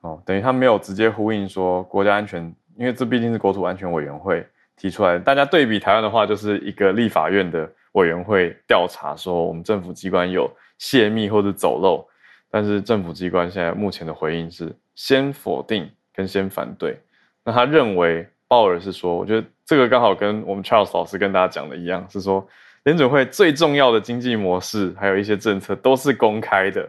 [0.00, 2.42] 哦，等于他没有直接呼应说国家安全，
[2.76, 5.20] 因为这毕竟是国土安全委员会提出来的。
[5.20, 10.50] 大家对比台湾的话，就是一个立法院的委员会调查说我们政府机关有。
[10.78, 12.04] 泄密或者走漏，
[12.50, 17.00] 但是政府机关现在目前的回应是先否定跟先反对。
[17.44, 22.46] 那他认为鲍尔是说，我觉得这个刚好跟我们 Charles 老师跟大家讲的一样，是说
[22.84, 26.88] 联准会最重要的经济模式还有一些政策都是公开的。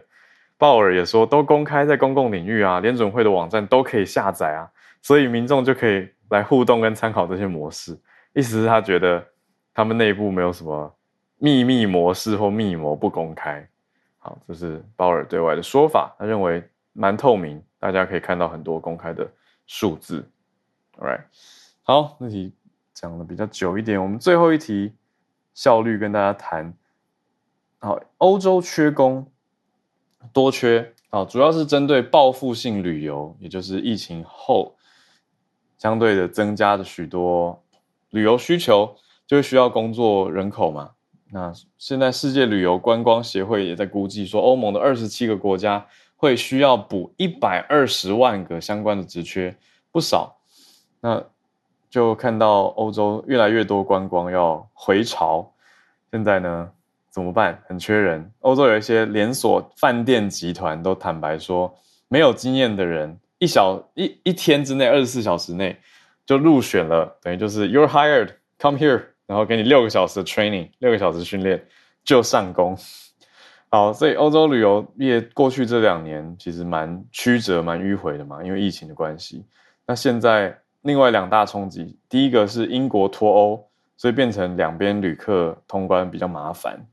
[0.56, 4.70] 鲍尔也说都公开在公共领域啊，联准会的网站都可以下载啊，
[5.02, 7.98] 所以民众就可以来互动跟参考这些模式。
[8.34, 9.24] 意思是他觉得
[9.74, 10.94] 他们内部没有什么
[11.38, 13.66] 秘密模式或密谋不公开。
[14.18, 16.62] 好，这是鲍尔对外的说法，他认为
[16.92, 19.30] 蛮透明，大家可以看到很多公开的
[19.66, 20.26] 数字。
[20.96, 21.24] All right，
[21.82, 22.50] 好，那题
[22.94, 24.94] 讲的比较久一点，我们最后一题
[25.52, 26.72] 效率跟大家谈。
[27.80, 29.30] 好，欧洲缺工
[30.32, 34.76] 多缺，好，主要是针对报复性旅游，也就是疫情后
[35.76, 37.62] 相对的增加的许多
[38.08, 40.92] 旅游需求，就需要工作人口嘛。
[41.30, 49.54] 那现在世界旅游观光协会也在估计说，欧盟的二十七个国家会需要补一百二十万个相关的职缺，
[49.90, 50.36] 不少。
[51.00, 51.22] 那
[51.90, 55.52] 就看到欧洲越来越多观光要回潮，
[56.10, 56.70] 现在呢
[57.10, 57.62] 怎么办？
[57.68, 58.32] 很缺人。
[58.40, 61.72] 欧洲有一些连锁饭店集团都坦白说，
[62.08, 65.76] 没有经验的人，一小一一天之内，二十四小时内
[66.26, 69.02] 就入选了，等于就是 you're hired，come here。
[69.26, 71.66] 然后给你六个小时的 training，六个小时训练
[72.04, 72.76] 就上工。
[73.74, 79.44] 好，所以欧洲旅游业过去这两年其实蛮曲折、蛮迂回的嘛，因为疫情的关系。
[79.84, 86.86] 那现在另外两大冲击，第一个是英国脱欧，所以变成两边旅客通关比较麻烦，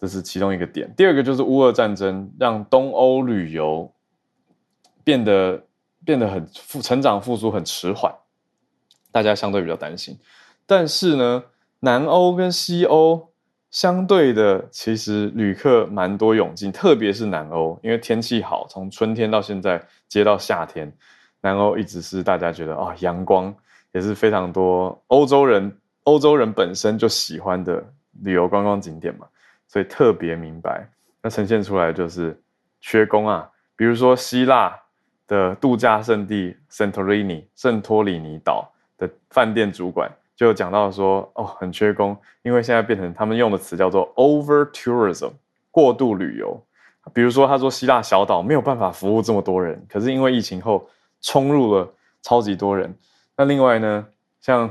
[0.00, 0.92] 这是其中一个点。
[0.96, 3.88] 第二个就是乌俄战争，让东欧旅游
[5.04, 5.62] 变得
[6.04, 8.12] 变得很复成长复苏很迟缓，
[9.12, 10.18] 大家相对比较担心。
[10.66, 11.44] 但是呢？
[11.78, 13.28] 南欧跟西欧
[13.70, 20.90] 相对的，其实旅客蛮多涌进，特别是南欧，因为天气好，从春天到现在接到夏天，
[21.42, 23.54] 南欧一直是大家觉得啊阳光
[23.92, 27.84] 也是非常多欧洲人，欧洲人本身就喜欢的
[28.22, 29.26] 旅游观光景点嘛，
[29.66, 30.88] 所以特别明白，
[31.22, 32.40] 那呈现出来就是
[32.80, 34.74] 缺工啊，比如说希腊
[35.26, 40.10] 的度假胜地圣托里尼圣托里尼岛的饭店主管。
[40.38, 45.32] 就讲到说，哦，很缺工，因为现在变成他们用的词叫做 over tourism，
[45.72, 46.64] 过度旅游。
[47.12, 50.88] 比如说，他说希腊小岛没有办法服务这么多人，可是因为疫情后
[51.20, 52.96] 冲入了超级多人。
[53.36, 54.06] 那另外呢，
[54.40, 54.70] 像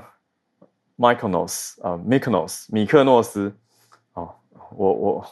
[0.98, 3.54] Mykonos 啊，Mykonos 米克诺斯，
[4.14, 4.34] 哦，
[4.74, 5.26] 我我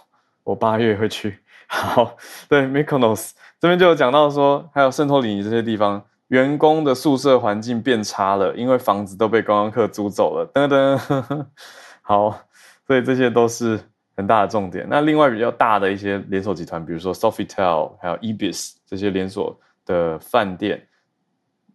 [0.43, 1.39] 我八月会去。
[1.67, 2.17] 好，
[2.49, 6.03] 对 Mykonos 这边就有讲到说，还有圣托里尼这些地方。
[6.29, 10.49] 员工的宿舍环境变差了，因为房子都被观光客租走了。
[10.53, 11.45] 噔噔，
[12.01, 12.39] 好，
[12.88, 13.79] 所以这些都是
[14.17, 14.88] 很大的重点。
[14.89, 20.81] 那另外比较大的一些连锁集团，比如说 Sofitel，还有 Ibis 这些连锁的饭店，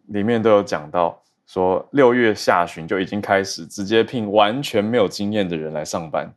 [0.07, 6.29] 里面都有讲到说，六月下旬就已经开始直接聘完全没有经验的人来上班，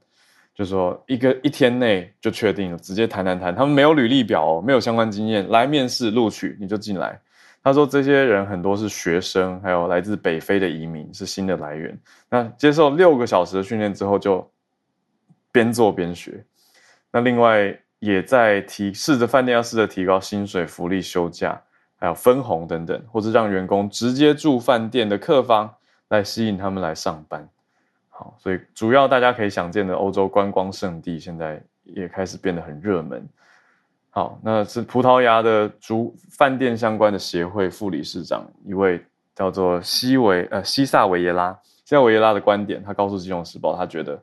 [0.54, 7.20] 就说一个一天内就确定了，直接谈谈谈，他们没有履历表，哦没有相关经验，来面试录取你就进来。
[7.64, 11.98] 他说：“这些人很多是学生，还有来自北非的移民，是新的来源。
[12.28, 14.46] 那接受六个小时的训练之后，就
[15.50, 16.44] 边做边学。
[17.10, 21.58] 那另外也在提试着饭店要试着提高薪水、福利、休假，
[21.96, 25.74] 还有分红等等，或者让员工直接住饭店的客房，
[26.08, 27.48] 来吸引他们来上班。
[28.10, 33.26] 好，所以主要大家可以想见的欧洲观光胜地，现在也开始变得很热门。”
[34.14, 41.50] 好，那是葡萄牙的主饭店相关的协会副理事长，一位叫做西维呃西萨维耶拉。
[41.84, 44.22] 西萨维耶拉的观点，他告诉《金融时报》，他觉得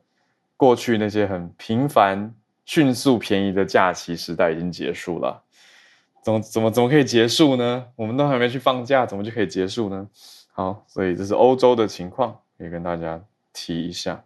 [0.56, 5.44] 过去那些很频繁、迅速、便宜的假期时代已经结束了。
[6.24, 7.86] 怎么怎么怎么可以结束呢？
[7.98, 10.08] 我们都还没去放假，怎么就可以结束呢？
[10.54, 14.24] 好，所以这是欧洲的情况，可以跟大家提一下。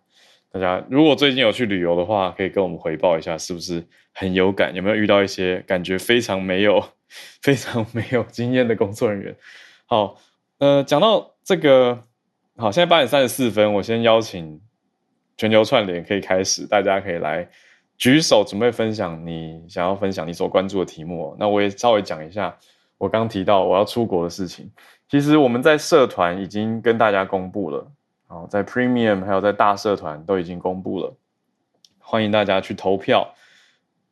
[0.56, 4.74] 大家如果最近有去旅游的话，可以跟我们回报一下，是不是很有感？
[4.74, 6.82] 有没有遇到一些感觉非常没有、
[7.44, 9.36] 非常没有经验的工作人员？
[9.86, 10.16] 好，
[10.60, 12.02] 呃，讲到这个，
[12.56, 14.62] 好，现在八点三十四分，我先邀请
[15.36, 17.46] 全球串联可以开始，大家可以来
[17.98, 21.36] 举手准备分享你想要分享你所关注的题目。
[21.38, 22.58] 那我也稍微讲一下
[22.98, 24.72] 我刚提到我要出国的事情。
[25.10, 27.92] 其实我们在社团已经跟大家公布了。
[28.28, 31.14] 好，在 Premium 还有在大社团都已经公布了，
[32.00, 33.36] 欢迎大家去投票，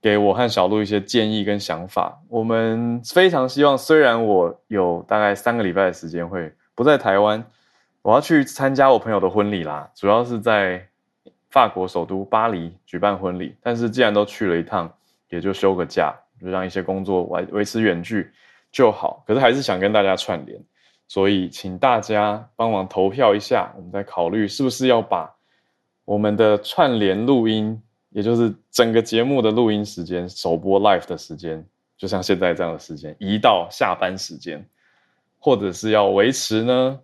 [0.01, 2.21] 给我和小鹿一些建议跟想法。
[2.29, 7.43] 我们非常希望，虽然我有大概三个礼拜的时间会不在台湾，
[8.03, 10.87] 我要去参加我朋友的婚礼啦，主要是在
[11.49, 13.55] 法国首都巴黎举办婚礼。
[13.61, 14.91] 但是既然都去了一趟，
[15.29, 18.31] 也就休个假，就让一些工作维维持远距
[18.71, 19.23] 就好。
[19.25, 20.61] 可是还是想跟大家串联。
[21.07, 25.31] 所以，请大家帮忙投票一下，我们再考虑是不是要把
[26.05, 31.63] 我们的串联录音，也就是整个节目的录音时间、首播 live 的时间，
[31.97, 34.67] 就像现在这样的时间，移到下班时间，
[35.39, 36.99] 或者是要维持呢？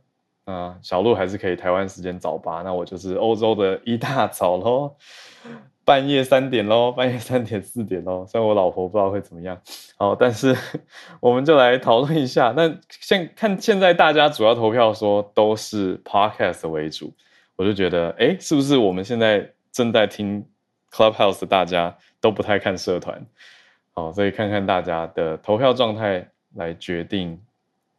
[0.46, 4.96] 啊，小鹿还是可以台湾时间早八，那我就是欧洲的一大早喽。
[5.90, 9.60] 半夜三点喽， 半夜三点四点喽，虽然我老婆不知道会怎么样，
[9.98, 10.56] 好，但是
[11.20, 12.54] 我们就来讨论一下。
[12.56, 17.12] 那现看现在大家主要投票说都是 podcast 为主，
[17.56, 20.46] 我就觉得，哎，是不是我们现在正在听
[20.92, 23.26] Clubhouse 的大家都不太看社团？
[23.94, 27.42] 好，所以看看大家的投票状态来决定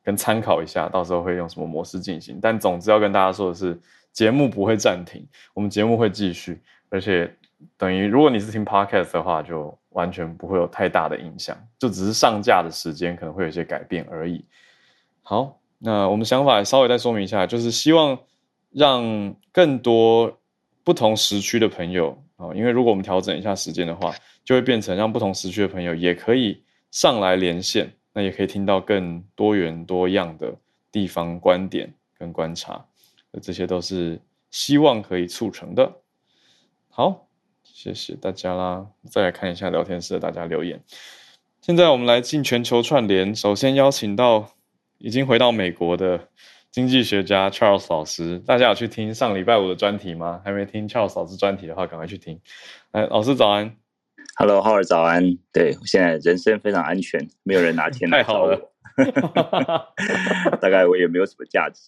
[0.04, 2.38] 跟参考一下，到时候会用什么模式进行。
[2.40, 3.76] 但总之要跟大家说的是，
[4.12, 7.28] 节目不会暂停，我们节目会继续，而且。
[7.76, 14.44] 等于，如果你是听 podcast 的话，就完全不会有太大的影响，就只是上架的时间可能会有些改变而已。
[15.22, 18.18] 好，那我们想法稍微再说明一下，就是希望
[18.70, 20.38] 让更多
[20.84, 30.54] 不同时区的朋友啊，因为如果我们调整一下时间的话，就会变成让不同时区的朋友也可以上来连线，那也可以听到更多元多样的
[30.92, 32.84] 地方观点跟观察，
[33.42, 35.92] 这些都是希望可以促成的。
[36.88, 37.26] 好。
[37.82, 38.86] 谢谢大家啦！
[39.10, 40.78] 再来看一下聊天室的大家留言。
[41.62, 44.50] 现在我们来进全球串联，首先邀请到
[44.98, 46.28] 已经回到美国的
[46.70, 48.38] 经济学家 Charles 老师。
[48.40, 50.42] 大家有去听上礼拜五的专题吗？
[50.44, 52.38] 还没听 Charles 老师专题的话，赶快去听。
[52.90, 53.74] 哎，老师早安
[54.36, 55.38] ！Hello，浩儿早安！
[55.50, 58.60] 对我现在人身非常安全，没有人拿钱太好了，
[60.60, 61.80] 大概我也没有什么价值。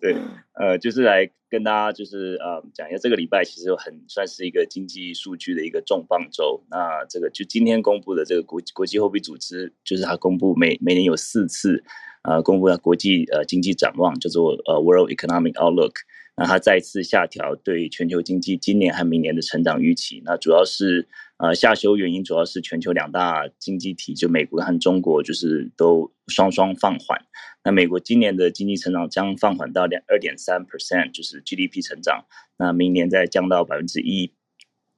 [0.00, 0.16] 对，
[0.54, 6.64] 呃，就是来跟大家就是呃讲一下，这个礼拜其实很算是一个经济数据的一个重磅周。
[6.70, 11.82] 那这个就今天公布的这个国国际货币组织，就是它公布每每年有四次
[12.22, 15.92] 呃公布了国际呃经济展望，叫做呃 World Economic Outlook。
[16.38, 20.20] 那它再次下调对全球经济今年和明年的成长预期。
[20.22, 21.08] 那主要是
[21.38, 27.20] 呃下修原因，主要是全球两大经济体，就美国和中国，就是都双双放缓。
[27.62, 32.24] 那美国今年的经济成长将放缓到两二点三 percent，就是 GDP 成长。
[32.56, 34.32] 那明年再降到百分之一。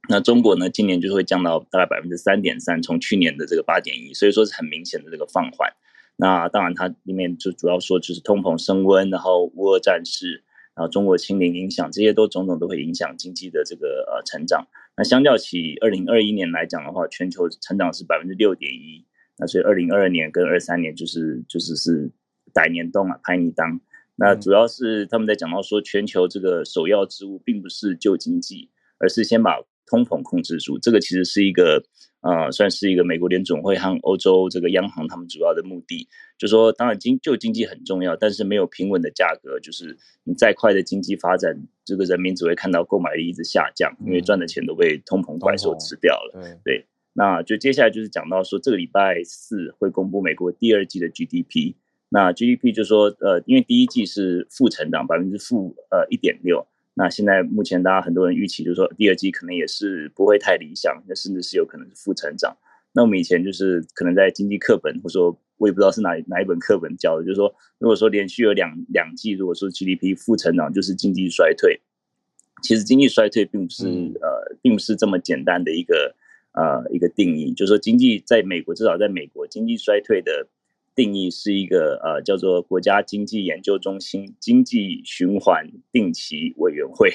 [0.08, 5.72] 那中国呢，今年就会降到大概百分之三点三，从去年的这个八点一，所以说是很明显的这个放缓。
[6.16, 10.44] 那当然，它里面就主要说就是通膨升温，然后乌俄战事。
[10.74, 14.68] 然后中国清零影响，这些都种种都会影响经济的这个呃成长。
[14.98, 19.06] 那相较起二零二一年来讲的话，全球成长是百分之六点一。
[19.38, 22.10] 那所以二零二二年跟二三年就是就是是
[22.52, 23.80] 百年冬啊，拍泥当。
[24.16, 28.68] 那主要是他们在讲到说，全球这个首要之务并不是旧经济，
[28.98, 30.76] 而是先把通膨控制住。
[30.80, 31.84] 这个其实是一个。
[32.20, 46.40] 啊，算是一个美国联总会和欧洲这个央行他们主要的目的，就说当然经就经济很重要，但是没有平稳的价格，就是你再快的经济发展，这个人民只会看到购买力一直下降，因为赚的钱都被通膨怪兽吃掉了。
[46.64, 51.76] 对，那就接下来就是讲到说，这个礼拜四会公布美国第二季的 GDP，
[52.08, 56.66] 那 GDP 就说呃，因为第一季是负成长百分之负呃一点六。
[56.98, 62.56] 那现在目前大家很多人预期就是说第二季可能也是不会太理想，那甚至是有可能是负成长。
[62.92, 71.80] 那我们以前就是可能在经济课本，或者说我也不知道是哪哪一本课本教的，就是说如果说连续有两两季，如果说 GDP 负成长，就是经济衰退。
[72.64, 76.16] 其实经济衰退并不是呃，并不是这么简单的一个
[76.52, 80.48] 呃一个定义，就是说经济在美国至少在美国经济衰退的。
[80.98, 87.08] 定义是一个呃叫做国家经济研究中心经济循环定期委员会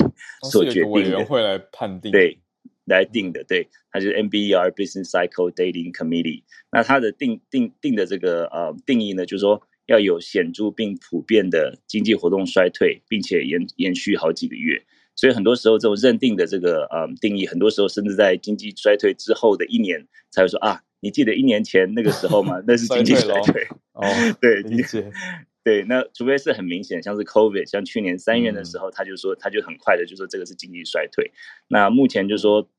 [0.50, 2.40] 所决定的委员会来判定对
[2.86, 6.44] 来定的对，它就是 NBER Business Cycle Dating Committee。
[6.72, 14.82] 那它的定定定的这个呃定义呢，就是说要有显著并普遍的经济活动衰退，并且延延续好几个月。
[15.14, 20.84] 所以很多时候这种认定的这个呃定义，很多时候甚至在经济衰退之后的一年才会说啊。
[21.04, 22.60] 你记得一年前那个时候吗？
[22.66, 24.08] 那是经济衰退 哦，
[24.40, 24.64] 对，
[25.64, 31.32] 对，那除非是很明显，像是 COVID，像去年三月的时候，他就说他就很快的就说这个是经济衰退。
[31.68, 32.70] 那目前就说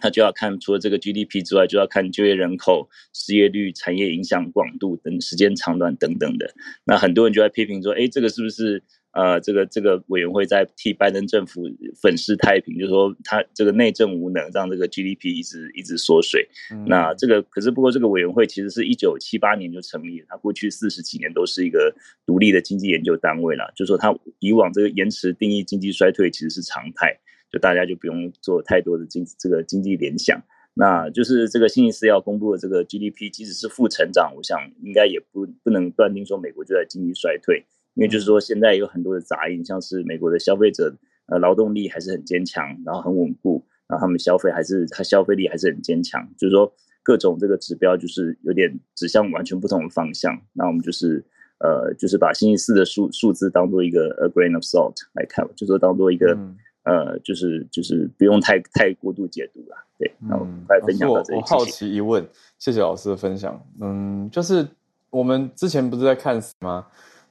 [0.00, 6.54] 他就要看除了这个 GDP 之外，就要看就业人口、失业率、产业影响广度等时间长短等等的。
[6.84, 8.84] 那很多人就在批评说，哎，这个是不是？
[9.16, 11.62] 呃，这个这个委员会在替拜登政府
[12.02, 16.46] 粉饰太平，就是说他这个内政无能，让这个 GDP 一直一直缩水。
[16.86, 21.94] 那这个可是不过这个委员会其实是一九七八年就成立，它过去四十几年都是一个
[22.26, 23.72] 独立的经济研究单位了。
[23.74, 27.18] 就说它以往这个延迟定义经济衰退其实是常态，
[27.50, 30.38] 就大家就不用做太多的经这个经济联想。
[30.74, 37.64] 那就是这个星期四要公布的这个 GDP，即使是负成长，我想应该也不不能断定说美国就在经济衰退。
[37.96, 40.94] 因为就是说，现在有很多的杂音，像是美国的消费者
[41.28, 46.70] 呃劳动力还是很坚强，然后很稳固，然后他们消费还是他消费力还是很坚强，就是说
[47.02, 50.38] 各种这个指标就是有点指向完全不同的方向。
[50.52, 51.24] 那我们就是
[51.58, 56.38] 呃就是把星期四的数数字当做一个 a grain of salt 来看，就说当做一个
[56.84, 59.76] 呃就是就是不用太太过度解读了。
[59.98, 61.40] 对，那我们快分享到这里。
[61.40, 62.22] 我好奇一问，
[62.58, 63.58] 谢谢老师的分享。
[63.80, 64.68] 嗯，就是
[65.08, 66.86] 我们之前不是在看吗？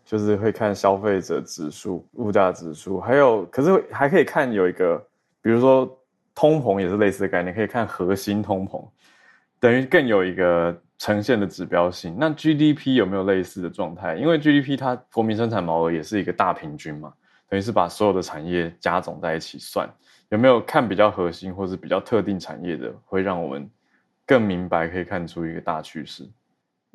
[0.06, 5.04] 就是会看消费者指数、物价指数，还有可是还可以看有一个，
[5.42, 5.86] 比如说
[6.36, 8.88] 通膨也是类似的概念，可以看核心通膨，
[9.60, 12.16] 等于更有一个呈现的指标性。
[12.20, 14.16] 那 GDP 有没有类似的状态？
[14.16, 17.12] 因为 GDP 它国民生产毛额也是一个大平均嘛，
[17.50, 19.90] 等于是把所有的产业加总在一起算，
[20.30, 23.68] 有没有看比较核心或是比较特定产业的，会让我们
[24.24, 26.30] 更明白可以看出一个大趋势。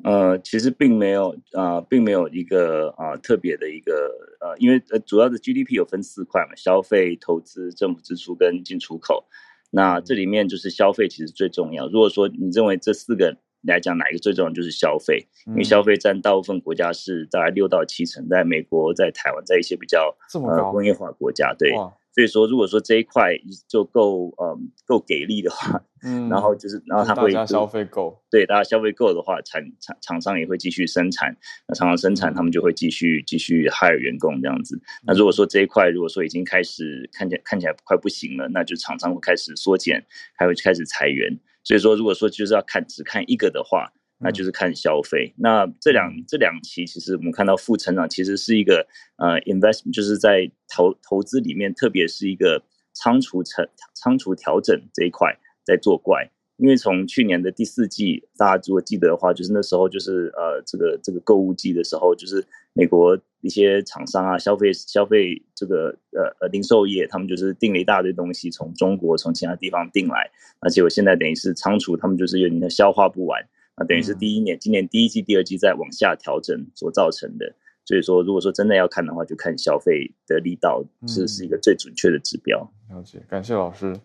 [0.03, 3.93] 呃，其实并没有啊，并没有一个啊特别的一个
[4.39, 9.25] 呃，因为呃主要的 GDP 有分四块嘛，消费、投资、政府支出跟进出口。
[9.69, 11.87] 那这里面就是消费其实最重要。
[11.87, 21.71] 如果说你认为这四个来讲哪一个最重要，就是消费，因为消费占大部分国家是大概六到七成，在美国、在台湾，在一些比较呃工业化国家，对。
[22.13, 23.31] 所以说，如果说这一块
[23.67, 31.35] 就够，嗯，够给力的话，嗯，然后就是，然后他会大家消费够，对，大家消费够的话，产厂厂商也会继续生产，
[31.67, 34.77] 那厂商生产，他们就会继续继续 hire 员工这样子。
[35.05, 40.05] 那如果说这一块，如果说已经开始看起来看起来快不行了，那就厂商会开始缩减，
[40.35, 41.39] 还会开始裁员。
[41.63, 45.33] 所以说，如果说就是要看只看一个的话，那就是看消费。
[45.37, 52.63] 那这两这两期其实我们看到负成长，其实是一个呃 investment，就是在投投资里面，特别是一个
[52.93, 56.31] 仓储成仓储调整这一块在作怪。
[56.57, 73.41] 因为从去年的第四季，大家如果记得的话，就是那时候就是呃这个这个购物季的时候，就是美国一些厂商啊，消费消费这个呃呃零售业，他们就是订了一大堆东西从中国从其他地方订来，而且我现在等于是仓储，他们就是有点消化不完，
[73.81, 77.55] 那等于是第一年今年第一季第二季在往下调整所造成的。
[77.83, 82.59] 所以说，如果说真的要看的话，就看消费的力道，这是一个最准确的指标。
[82.89, 83.99] 了解，感谢老师，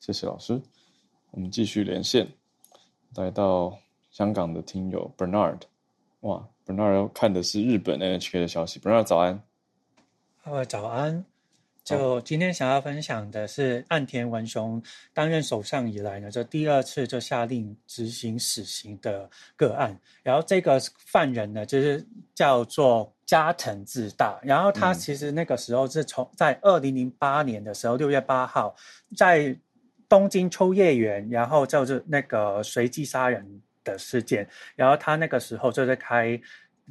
[0.00, 0.60] 谢谢老师。
[1.30, 2.26] 我们继续连线，
[3.14, 3.78] 来到
[4.10, 5.60] 香港的听友 Bernard，
[6.20, 8.80] 哇，Bernard 看的是日本 NHK 的消息。
[8.80, 9.40] Bernard 早安，
[10.42, 11.24] 呃，早安。
[11.90, 14.82] 就今天想要分享的是岸田文雄
[15.12, 19.98] 担任首相以来呢，这第二次就下令执行死刑的个案。
[20.22, 24.38] 然后这个犯人呢，就是叫做加藤智大。
[24.42, 28.74] 然后他其实那个时候是从在二零零八年的时候，六月八号
[29.16, 29.56] 在。
[30.10, 36.36] 东京秋叶原，然后就是那个随机杀人的事件，然后他那个时候就在开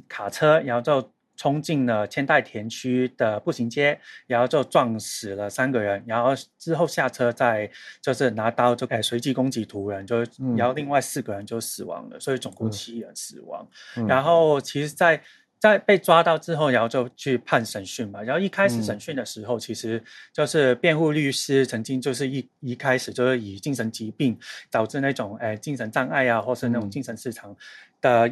[0.08, 7.70] 卡车，然后就冲进了千代田区的步行街，然后就撞死了三个人，然后之后下车再
[8.02, 10.18] 就是拿刀就哎随机攻击途人，就
[10.54, 13.66] 然后另外四个人就死亡了，所以总共七人死亡。
[14.06, 15.18] 然后其实，在
[15.58, 18.22] 在被抓到之后，然后就去判审讯嘛。
[18.22, 24.38] 然后一开始审讯的时候，其实就是辩护律师曾经就是一一开始就是以精神疾病
[24.70, 27.56] 导致那种诶精神障碍啊，或是那种精神失常
[28.02, 28.30] 的。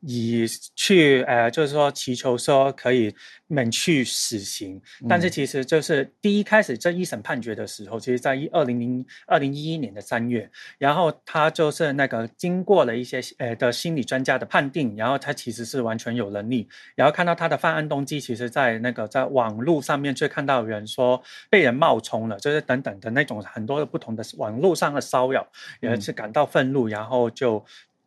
[0.00, 3.14] 以去呃，就是说祈求说可以
[3.46, 25.48] 免去死刑，但是其实就是第一开始这一审判决的时候，其实在一二零零二零一一年的三月，然后他就是那个经过了一些呃的心理专家的判定，然后他其实是完全有能力，然后看到他的犯案动机，其实在那个在网络上面却看到人说被人冒充了，就是等等的那种很多的不同的网络上的骚扰，
[25.80, 27.64] 也是感到愤怒，然后就。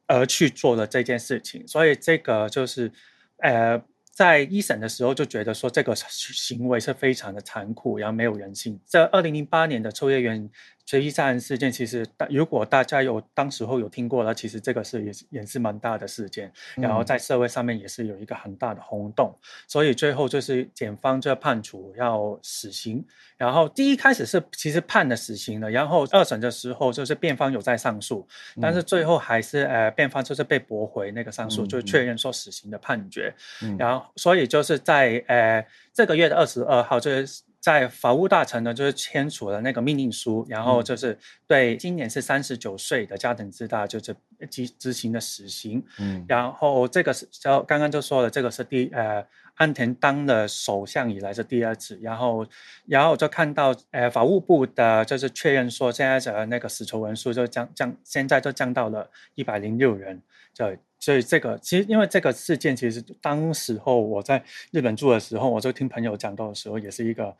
[0.09, 2.91] 而去做了这件事情，所以这个就是，
[3.37, 3.81] 呃，
[4.11, 8.77] 在一审的时候就觉得说这个行为是非常的残酷，然后没有人性。
[8.85, 10.49] 在二零零八年的抽叶原。
[10.89, 19.31] 随机杀人事件其实，大如果大家有当时候有听过了，其实这个是也是也是蛮大的事件，然后在社会上面也是有一个很大的轰动，
[19.67, 23.05] 所以最后就是检方就判处要死刑，
[23.37, 28.27] 然后第一开始是其实判了死刑的，然后二审的时候就是辩方有在上诉，
[28.59, 33.31] 但是最后还是呃辩方就是被驳回那个上诉，就确认说死刑的判决，
[33.77, 35.63] 然后所以就是在呃
[35.93, 37.43] 这个月的二十二号就是。
[37.59, 44.15] 在法务大臣呢，就是签署了那个命令书，然后就是对今年是三十九岁的加藤之大就是
[44.49, 45.83] 执执行的死刑。
[45.99, 52.47] 嗯，然后这个是就刚刚就说了，这个是第呃安田当了首相以来是第二次，然后
[52.85, 60.21] 然后就看到呃法务部的就是确认说，现在的那个死囚人数就降降，现在就降到了一百零六人。
[60.55, 67.33] 对，所以这个其实因为这个事件，其实当时候我在日本住的时候，我就听朋友讲到的时候，也是一个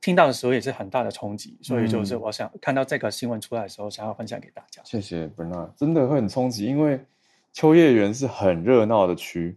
[0.00, 1.58] 听到的时候也是很大的冲击。
[1.60, 4.80] 所以就是我想看到这个新闻出来的时候，想要分享给大家。
[4.84, 6.98] 谢谢 Bernard，真的会很冲击，因为
[7.52, 9.54] 秋叶原是很热闹的区，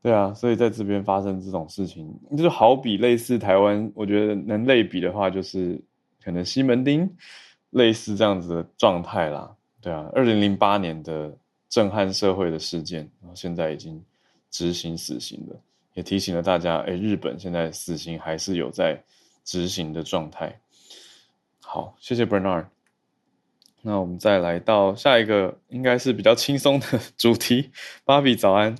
[0.00, 5.78] 对啊，所以在这边发生这种事情，就是好比类似台湾，我觉得能类比的话，就是
[6.24, 7.14] 可能西门町
[7.68, 11.36] 类似这样子的状态啦，对啊，二零零八年的。
[11.68, 14.02] 震撼社会的事件，然后现在已经
[14.50, 15.56] 执行死刑了，
[15.94, 19.02] 也提醒了大家，哎，日本现在死刑还是有在
[19.44, 20.58] 执行的状态。
[21.60, 22.66] 好，谢谢 Bernard。
[23.82, 27.70] 那我们再来到下一个，应该是比较轻松的主题。
[28.04, 28.76] 芭比早安，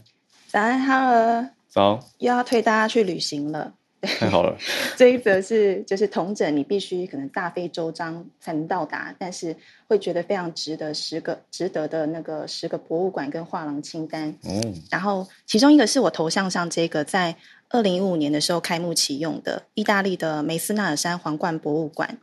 [0.48, 3.74] 早安，Hello，早，又要推大家去旅行了。
[4.00, 4.56] 太好了，
[4.96, 9.54] 这一则是就是同整，你必须可能大费周章才能到达，但是
[9.88, 14.32] 会觉得非常值得十个值得的那个十个博物馆跟画廊清单。
[14.44, 17.34] 嗯，然后其中一个是我头像上这个，在
[17.70, 22.18] 二零一五年的时候开幕启用的意大利的梅斯纳尔山皇冠博物馆，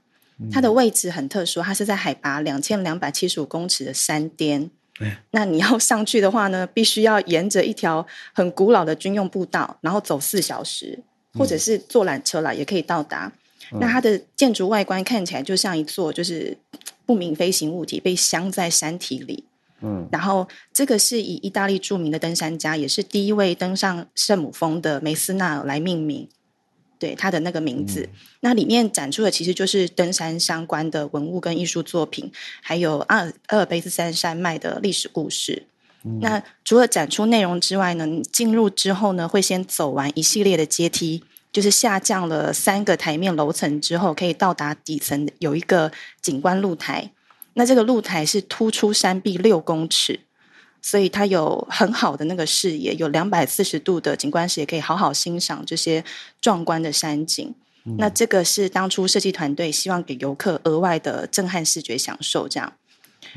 [0.51, 4.71] 它的位置很特殊，它是在海拔两千两百七十五公尺的山巅。
[5.31, 11.03] 那你要上去的话呢，必须要沿着一条很古老的军用步道，然后走四小时。
[11.37, 13.31] 或者是坐缆车啦，也可以到达。
[13.79, 16.57] 那它的建筑外观看起来就像一座就是
[17.05, 19.43] 不明飞行物体被镶在山体里。
[19.81, 26.27] 嗯，然后这个是以意大利著名的登山家，也是第一位登上圣母峰的梅斯纳尔来命名。
[26.97, 28.07] 对他的那个名字，
[28.39, 32.31] 那里面展出的其实就是登山相关的文物跟艺术作品，
[32.61, 35.63] 还有阿尔阿尔卑斯山山脉的历史故事。
[36.21, 45.91] 那除了展出内容之外呢，你进入之后呢，会先走完一系列的阶梯，就是下降了三个台面楼层之后，可以到达底层有一个
[46.21, 47.11] 景观露台。
[47.55, 50.19] 那这个露台是突出山壁六公尺，
[50.81, 56.03] 所以它有很好的那个视野，有两百四十度的景观视野，可以好好欣赏这些
[56.39, 57.55] 壮观的山景。
[57.97, 62.73] 那这个是当初设计团队希望给游客额外的震撼视觉享受，这样。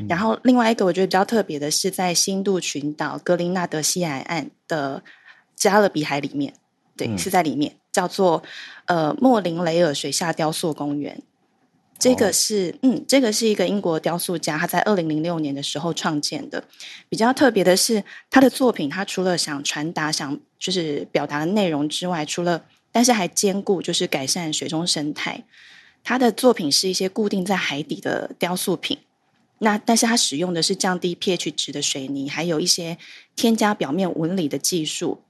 [0.06, 5.02] 然后另外一个我觉得比较特别的是，在新度群岛格林纳德西海岸的
[5.56, 6.52] 加勒比海里面，
[6.96, 8.42] 对，是在里面，叫做
[8.86, 11.20] 呃莫林雷尔水下雕塑公园。
[11.98, 16.62] 这个是嗯，这个是一个英国雕塑家，他在二零零六年的时候创建的。
[17.08, 25.42] 比较特别的是，他的作品，他除了想传达、想就是表达的内容之外，除了但是还兼顾就是改善水中生态。
[26.04, 28.98] 他的作品是一些固定在海底的雕塑品。
[29.60, 32.96] 那但是它使用的是降低 pH 值的水泥，还有一些
[33.34, 35.22] 添加表面纹理的技术，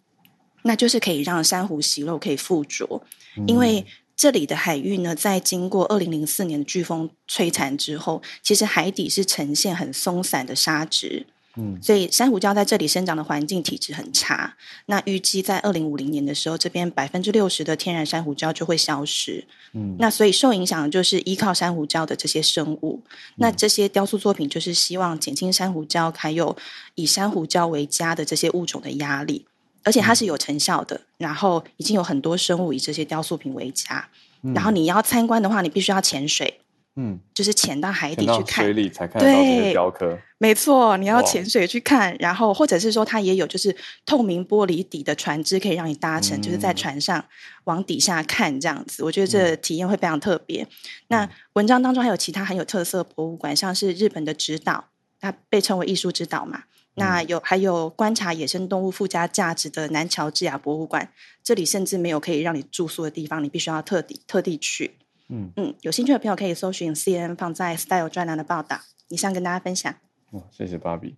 [0.62, 3.02] 那就是可以让珊瑚息肉可以附着。
[3.46, 11.26] 因为这里的海域呢，在经过二零零四年的飓风摧残之后，其实海底是呈现很松散的沙质。
[11.60, 14.54] 嗯，所以珊瑚礁在这里生长的环境体质很差。
[14.86, 19.44] 那预计在二零五零年的时候，这边百分之六十的天然珊瑚礁就会消失。
[19.72, 23.02] 嗯，那所以受影响的就是依靠珊瑚礁的这些生物。
[23.36, 26.56] 那这些雕塑作品就是希望减轻珊瑚礁还有
[26.94, 29.44] 以珊瑚礁为家的这些物种的压力，
[29.82, 31.00] 而且它是有成效的。
[31.16, 34.08] 然后已经有很多生物以这些雕塑品为家。
[34.54, 36.60] 然后你要参观的话，你必须要潜水。
[37.00, 40.18] 嗯，就是潜到海底去看，水里才看到这些雕刻。
[40.38, 43.74] 没错，你要潜水去看，然后或者是说它也有就是
[44.04, 47.24] 透明玻璃底的船只可以让你搭乘，就是在船上
[47.64, 49.04] 往底下看这样子。
[49.04, 50.66] 我觉得这体验会非常特别。
[51.06, 54.86] 那文章当中还有其他很有特色博物馆，像是日本的直岛，
[55.20, 56.64] 它被称为艺术之岛嘛。
[56.94, 61.12] 那有还有观察野生动物附加价值的南乔治亚博物馆，
[61.44, 64.96] 这里甚至没有可以让你住宿的地方，你必须要特地特地去。
[65.28, 69.94] 嗯嗯，有兴趣的朋友可以搜寻 C N 放在 Style 专栏的报道，以上跟大家分享。
[70.30, 71.16] 哇，谢谢芭比，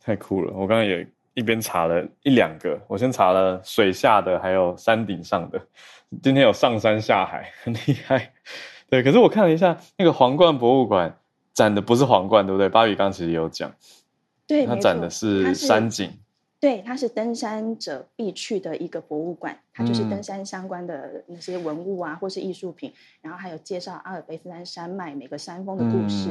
[0.00, 0.52] 太酷了！
[0.52, 5.60] 我刚刚也一边查了一两个，我先查了水下的，还有山顶上的。
[6.22, 8.32] 今天有上山下海，很厉害。
[8.90, 11.18] 对，可是我看了一下那个皇冠博物馆
[11.54, 12.68] 展的不是皇冠，对不对？
[12.68, 13.72] 芭比刚其实有讲，
[14.46, 16.12] 对，它展的是山景。
[16.62, 26.28] 对，它是登山者必去的一个博物馆，它就是登山相关的那些文物啊，或是艺术品，然后还有介绍阿尔卑斯山山脉每个山峰的故事。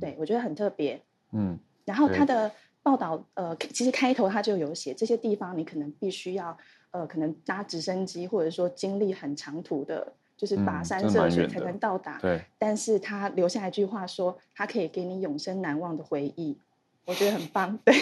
[0.00, 0.98] 对我觉得很特别。
[1.32, 2.50] 嗯，然后它的
[2.82, 6.56] 报道，呃，其实开头它就有写这些地方，你可能必须要，
[6.90, 12.18] 呃，可能搭直升机，或者说经历很长途的，就是跋山涉水才能到达。
[12.22, 16.58] 对，但是他留下一句话说，它可以给你永生难忘的回忆。
[17.06, 17.94] 我觉得很棒，对。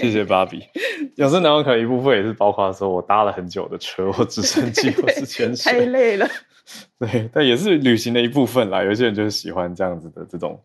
[0.00, 0.62] 谢谢芭比。
[1.16, 6.26] 有时难忘可能一部分也是包括说我搭了很久的车，或直升机，或是潜水，太累了。
[6.98, 8.82] 对，但也是旅行的一部分啦。
[8.82, 10.60] 有些人就是喜欢这样子的这种，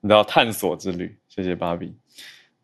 [0.00, 1.16] 你知道探索之旅。
[1.28, 1.94] 谢谢芭比。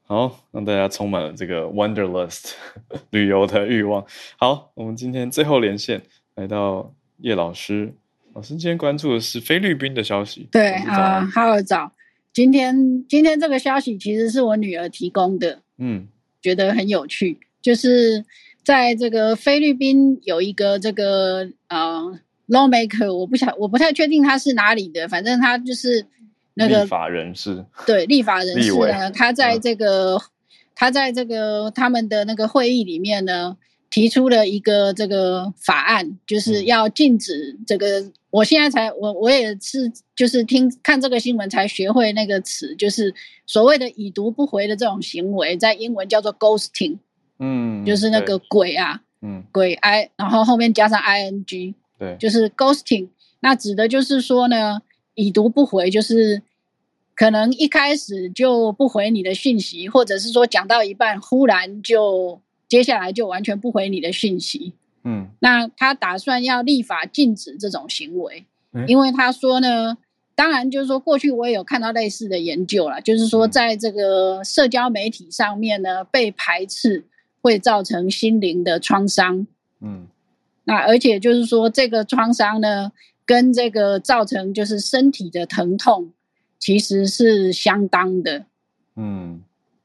[0.06, 2.52] 好，让大家充满了这个 wanderlust
[3.10, 4.04] 旅游的欲望。
[4.38, 6.00] 好，我们今天最后连线
[6.34, 7.94] 来到叶老师。
[8.34, 10.48] 老师今天关注的是菲律宾的消息。
[10.52, 11.90] 对啊，好早。
[12.38, 16.06] 今天今天这个消息其实是我女儿提供的，嗯，
[16.40, 18.24] 觉得很有趣，就是
[18.62, 26.06] 在这个菲律宾有一个这个呃 lawmaker，我不想我不太确定他是哪里的，反正他就是
[26.54, 30.16] 那个立法人士，对立法人士呢，他在这个
[30.76, 33.56] 他在这个他们的那个会议里面呢。
[33.90, 38.12] 提出了一个这个法案，就是要禁止这个。
[38.30, 43.14] 我现在才我我也是就是听看这个新闻才学会那个词，就是
[43.46, 46.98] 所谓的已读不回的这种行为，在英文叫做 ghosting，
[47.38, 53.08] 嗯，就是那个鬼啊，嗯，鬼 i，然后后面加上 i n g，对，就是 ghosting。
[53.40, 54.82] 那指的就是说呢，
[55.14, 56.42] 已读不回，就是
[57.14, 62.42] 可能一开始就不回你的讯息，或者是说讲到一半忽然就。
[62.68, 68.44] 接下来就完全不回你的讯息，嗯，那他打算要立法禁止这种行为，
[68.86, 69.96] 因为他说呢，
[70.34, 77.06] 当然就是说过去我也有看到类似的研究了，就是说在这个社交媒体上面呢，被排斥
[77.40, 79.46] 会造成心灵的创伤，
[79.80, 80.06] 嗯，
[80.64, 82.92] 那而且就是说这个创伤呢，
[83.24, 86.12] 跟这个造成就是身体的疼痛
[86.58, 88.44] 其实是相当的，
[88.94, 89.40] 嗯，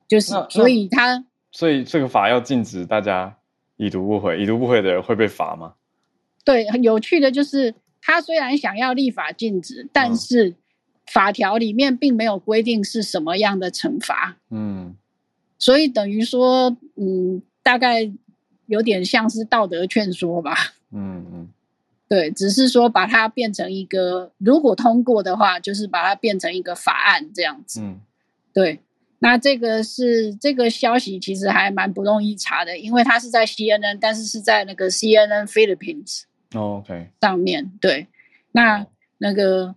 [0.05, 1.23] 就是所以他。
[1.53, 3.37] 所以这个法要禁止大家
[3.77, 5.75] 已读不回，已读不回的人会被罚吗？
[6.43, 10.55] 对，很有趣的就是，他虽然想要立法禁止，但是
[11.05, 14.35] 法条里面并没有规定是什么样的惩罚。
[14.49, 14.95] 嗯，
[15.59, 18.11] 所以等于说，嗯，大概
[18.65, 20.55] 有点像是道德劝说吧。
[20.91, 21.47] 嗯嗯，
[22.09, 27.79] 对，只是说把它变成一个，如果通过的话，就是把它变成一个法案这样子。
[27.79, 28.01] 嗯，
[28.51, 28.79] 对。
[29.24, 36.24] 那这个是这个消息其实还蛮不容易查的，因为它是在 CNN，但是是在那个 CNN Philippines。
[36.53, 37.07] OK。
[37.21, 38.07] 上面对，
[38.51, 38.86] 那
[39.17, 39.76] 那个。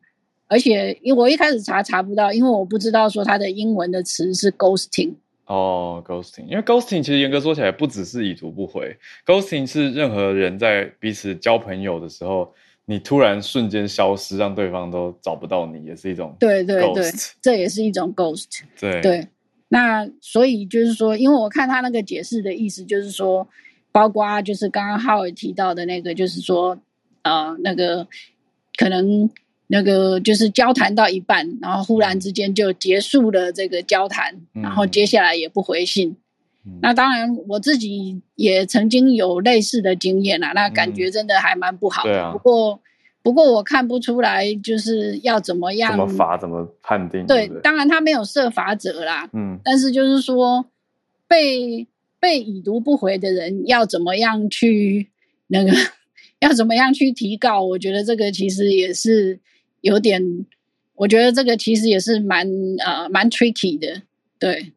[0.48, 5.14] 而且，因为我一开始查查不到，因为我不知道说它的英文的词是 ghosting。
[5.46, 17.10] 哦，ghosting，因为 ghosting 其实严格说起来不只是已读不回，ghosting 是任何人在彼此交朋友的时候，你突然瞬间消失，让对方都找不到你，也是一种对对对，
[17.42, 18.60] 这也是一种 ghost。
[18.78, 19.26] 对对，
[19.68, 23.48] 那所以就是说，因为我看他那个解释的意思，就是说，
[23.92, 26.78] 包括就是刚刚浩尔提到的那个，就是说，
[27.22, 28.06] 呃，那个
[28.76, 29.30] 可能。
[29.68, 36.16] 那个就是交谈到一半，然后忽然之间就结束了这个交谈，然后接下来也不回信。
[36.80, 42.04] 那当然，我自己也曾经有类似的经验啊，那感觉真的还蛮不好。
[42.04, 42.30] 对啊。
[42.30, 42.78] 不过，
[43.26, 47.26] 不过我看不出来就是要怎么样，怎么罚，怎么判定？
[47.26, 49.28] 对，当然他没有设法者啦。
[49.32, 49.58] 嗯。
[49.64, 50.64] 但是就是说，
[51.26, 51.88] 被
[52.20, 55.10] 被已读不回的人要怎么样去
[55.48, 55.72] 那个，
[56.38, 57.64] 要怎么样去提告？
[57.64, 59.40] 我觉得这个其实也是。
[59.82, 60.20] 有点，
[60.96, 62.44] 我觉得这个其实也是蛮
[62.84, 64.02] 呃蛮 tricky 的，
[64.36, 64.72] 对。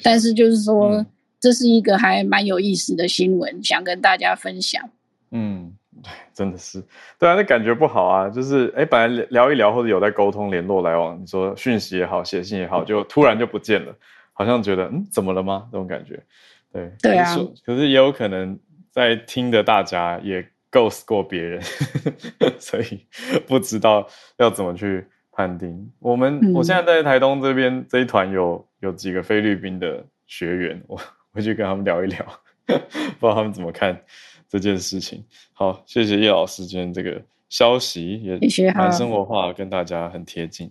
[0.00, 1.04] 但是就是说，
[1.40, 4.90] 这是一个还蛮有意思的新闻，想跟大家分享。
[5.32, 5.72] 嗯，
[6.04, 6.80] 对，真的是，
[7.18, 8.28] 对啊，那感觉不好啊。
[8.28, 13.92] 就是哎，本来聊一聊或者有在沟通联络来往，你说讯息也好，写信也好，就突然就不见了，
[14.32, 15.66] 好像觉得嗯，怎么了吗？
[15.72, 16.22] 这种感觉。
[16.72, 16.92] 对。
[17.02, 17.36] 对啊。
[17.64, 18.58] 可是也有可能
[18.90, 20.46] 在听的大家也。
[20.74, 21.62] ghost 过别人，
[22.58, 23.06] 所以
[23.46, 24.04] 不知道
[24.38, 25.88] 要怎么去判定。
[26.00, 31.00] 我们我现在在台东这边这一团有有几个菲律宾的学员，我
[31.32, 32.26] 回去跟他们聊一聊，
[32.66, 33.96] 不知道他们怎么看
[34.58, 35.24] 这件事情。
[35.52, 38.38] 好，谢谢叶老师今天这个消息也
[38.72, 40.70] 蛮生活化，跟大家很贴近。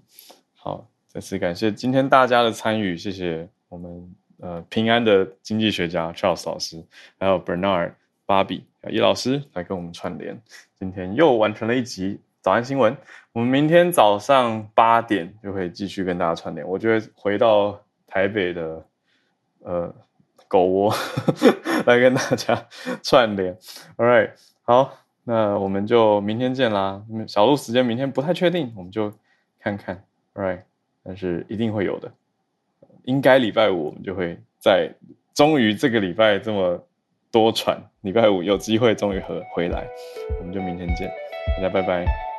[0.56, 6.84] 好，再次感谢今天大家的参与，谢谢我们呃平安的经济学家 Charles 老师，
[7.18, 7.94] 还有 Bernard。
[8.26, 10.42] 芭比叶老师来跟我们串联，
[10.80, 12.96] 今天又完成了一集早安新闻。
[13.34, 16.66] 我们明天早上八点就可以继续跟大家串联。
[16.66, 18.86] 我觉得回到台北的
[19.60, 19.94] 呃
[20.54, 20.94] 狗窝
[21.88, 22.68] 来跟大家
[23.02, 23.58] 串联。
[23.98, 24.30] All right，
[24.62, 24.94] 好，
[25.24, 27.02] 那我们就明天见啦。
[27.28, 29.12] 小鹿时间明天不太确定，我们就
[29.60, 30.06] 看看。
[30.36, 30.62] All right，
[31.04, 32.12] 但是一定会有的。
[33.06, 34.94] 应该礼拜五我们就会在，
[35.34, 36.88] 终于这个礼拜这么。
[37.34, 39.88] 多喘，礼拜五有机会终于回回来，
[40.40, 41.12] 我们就明天见，
[41.58, 42.33] 大家拜拜。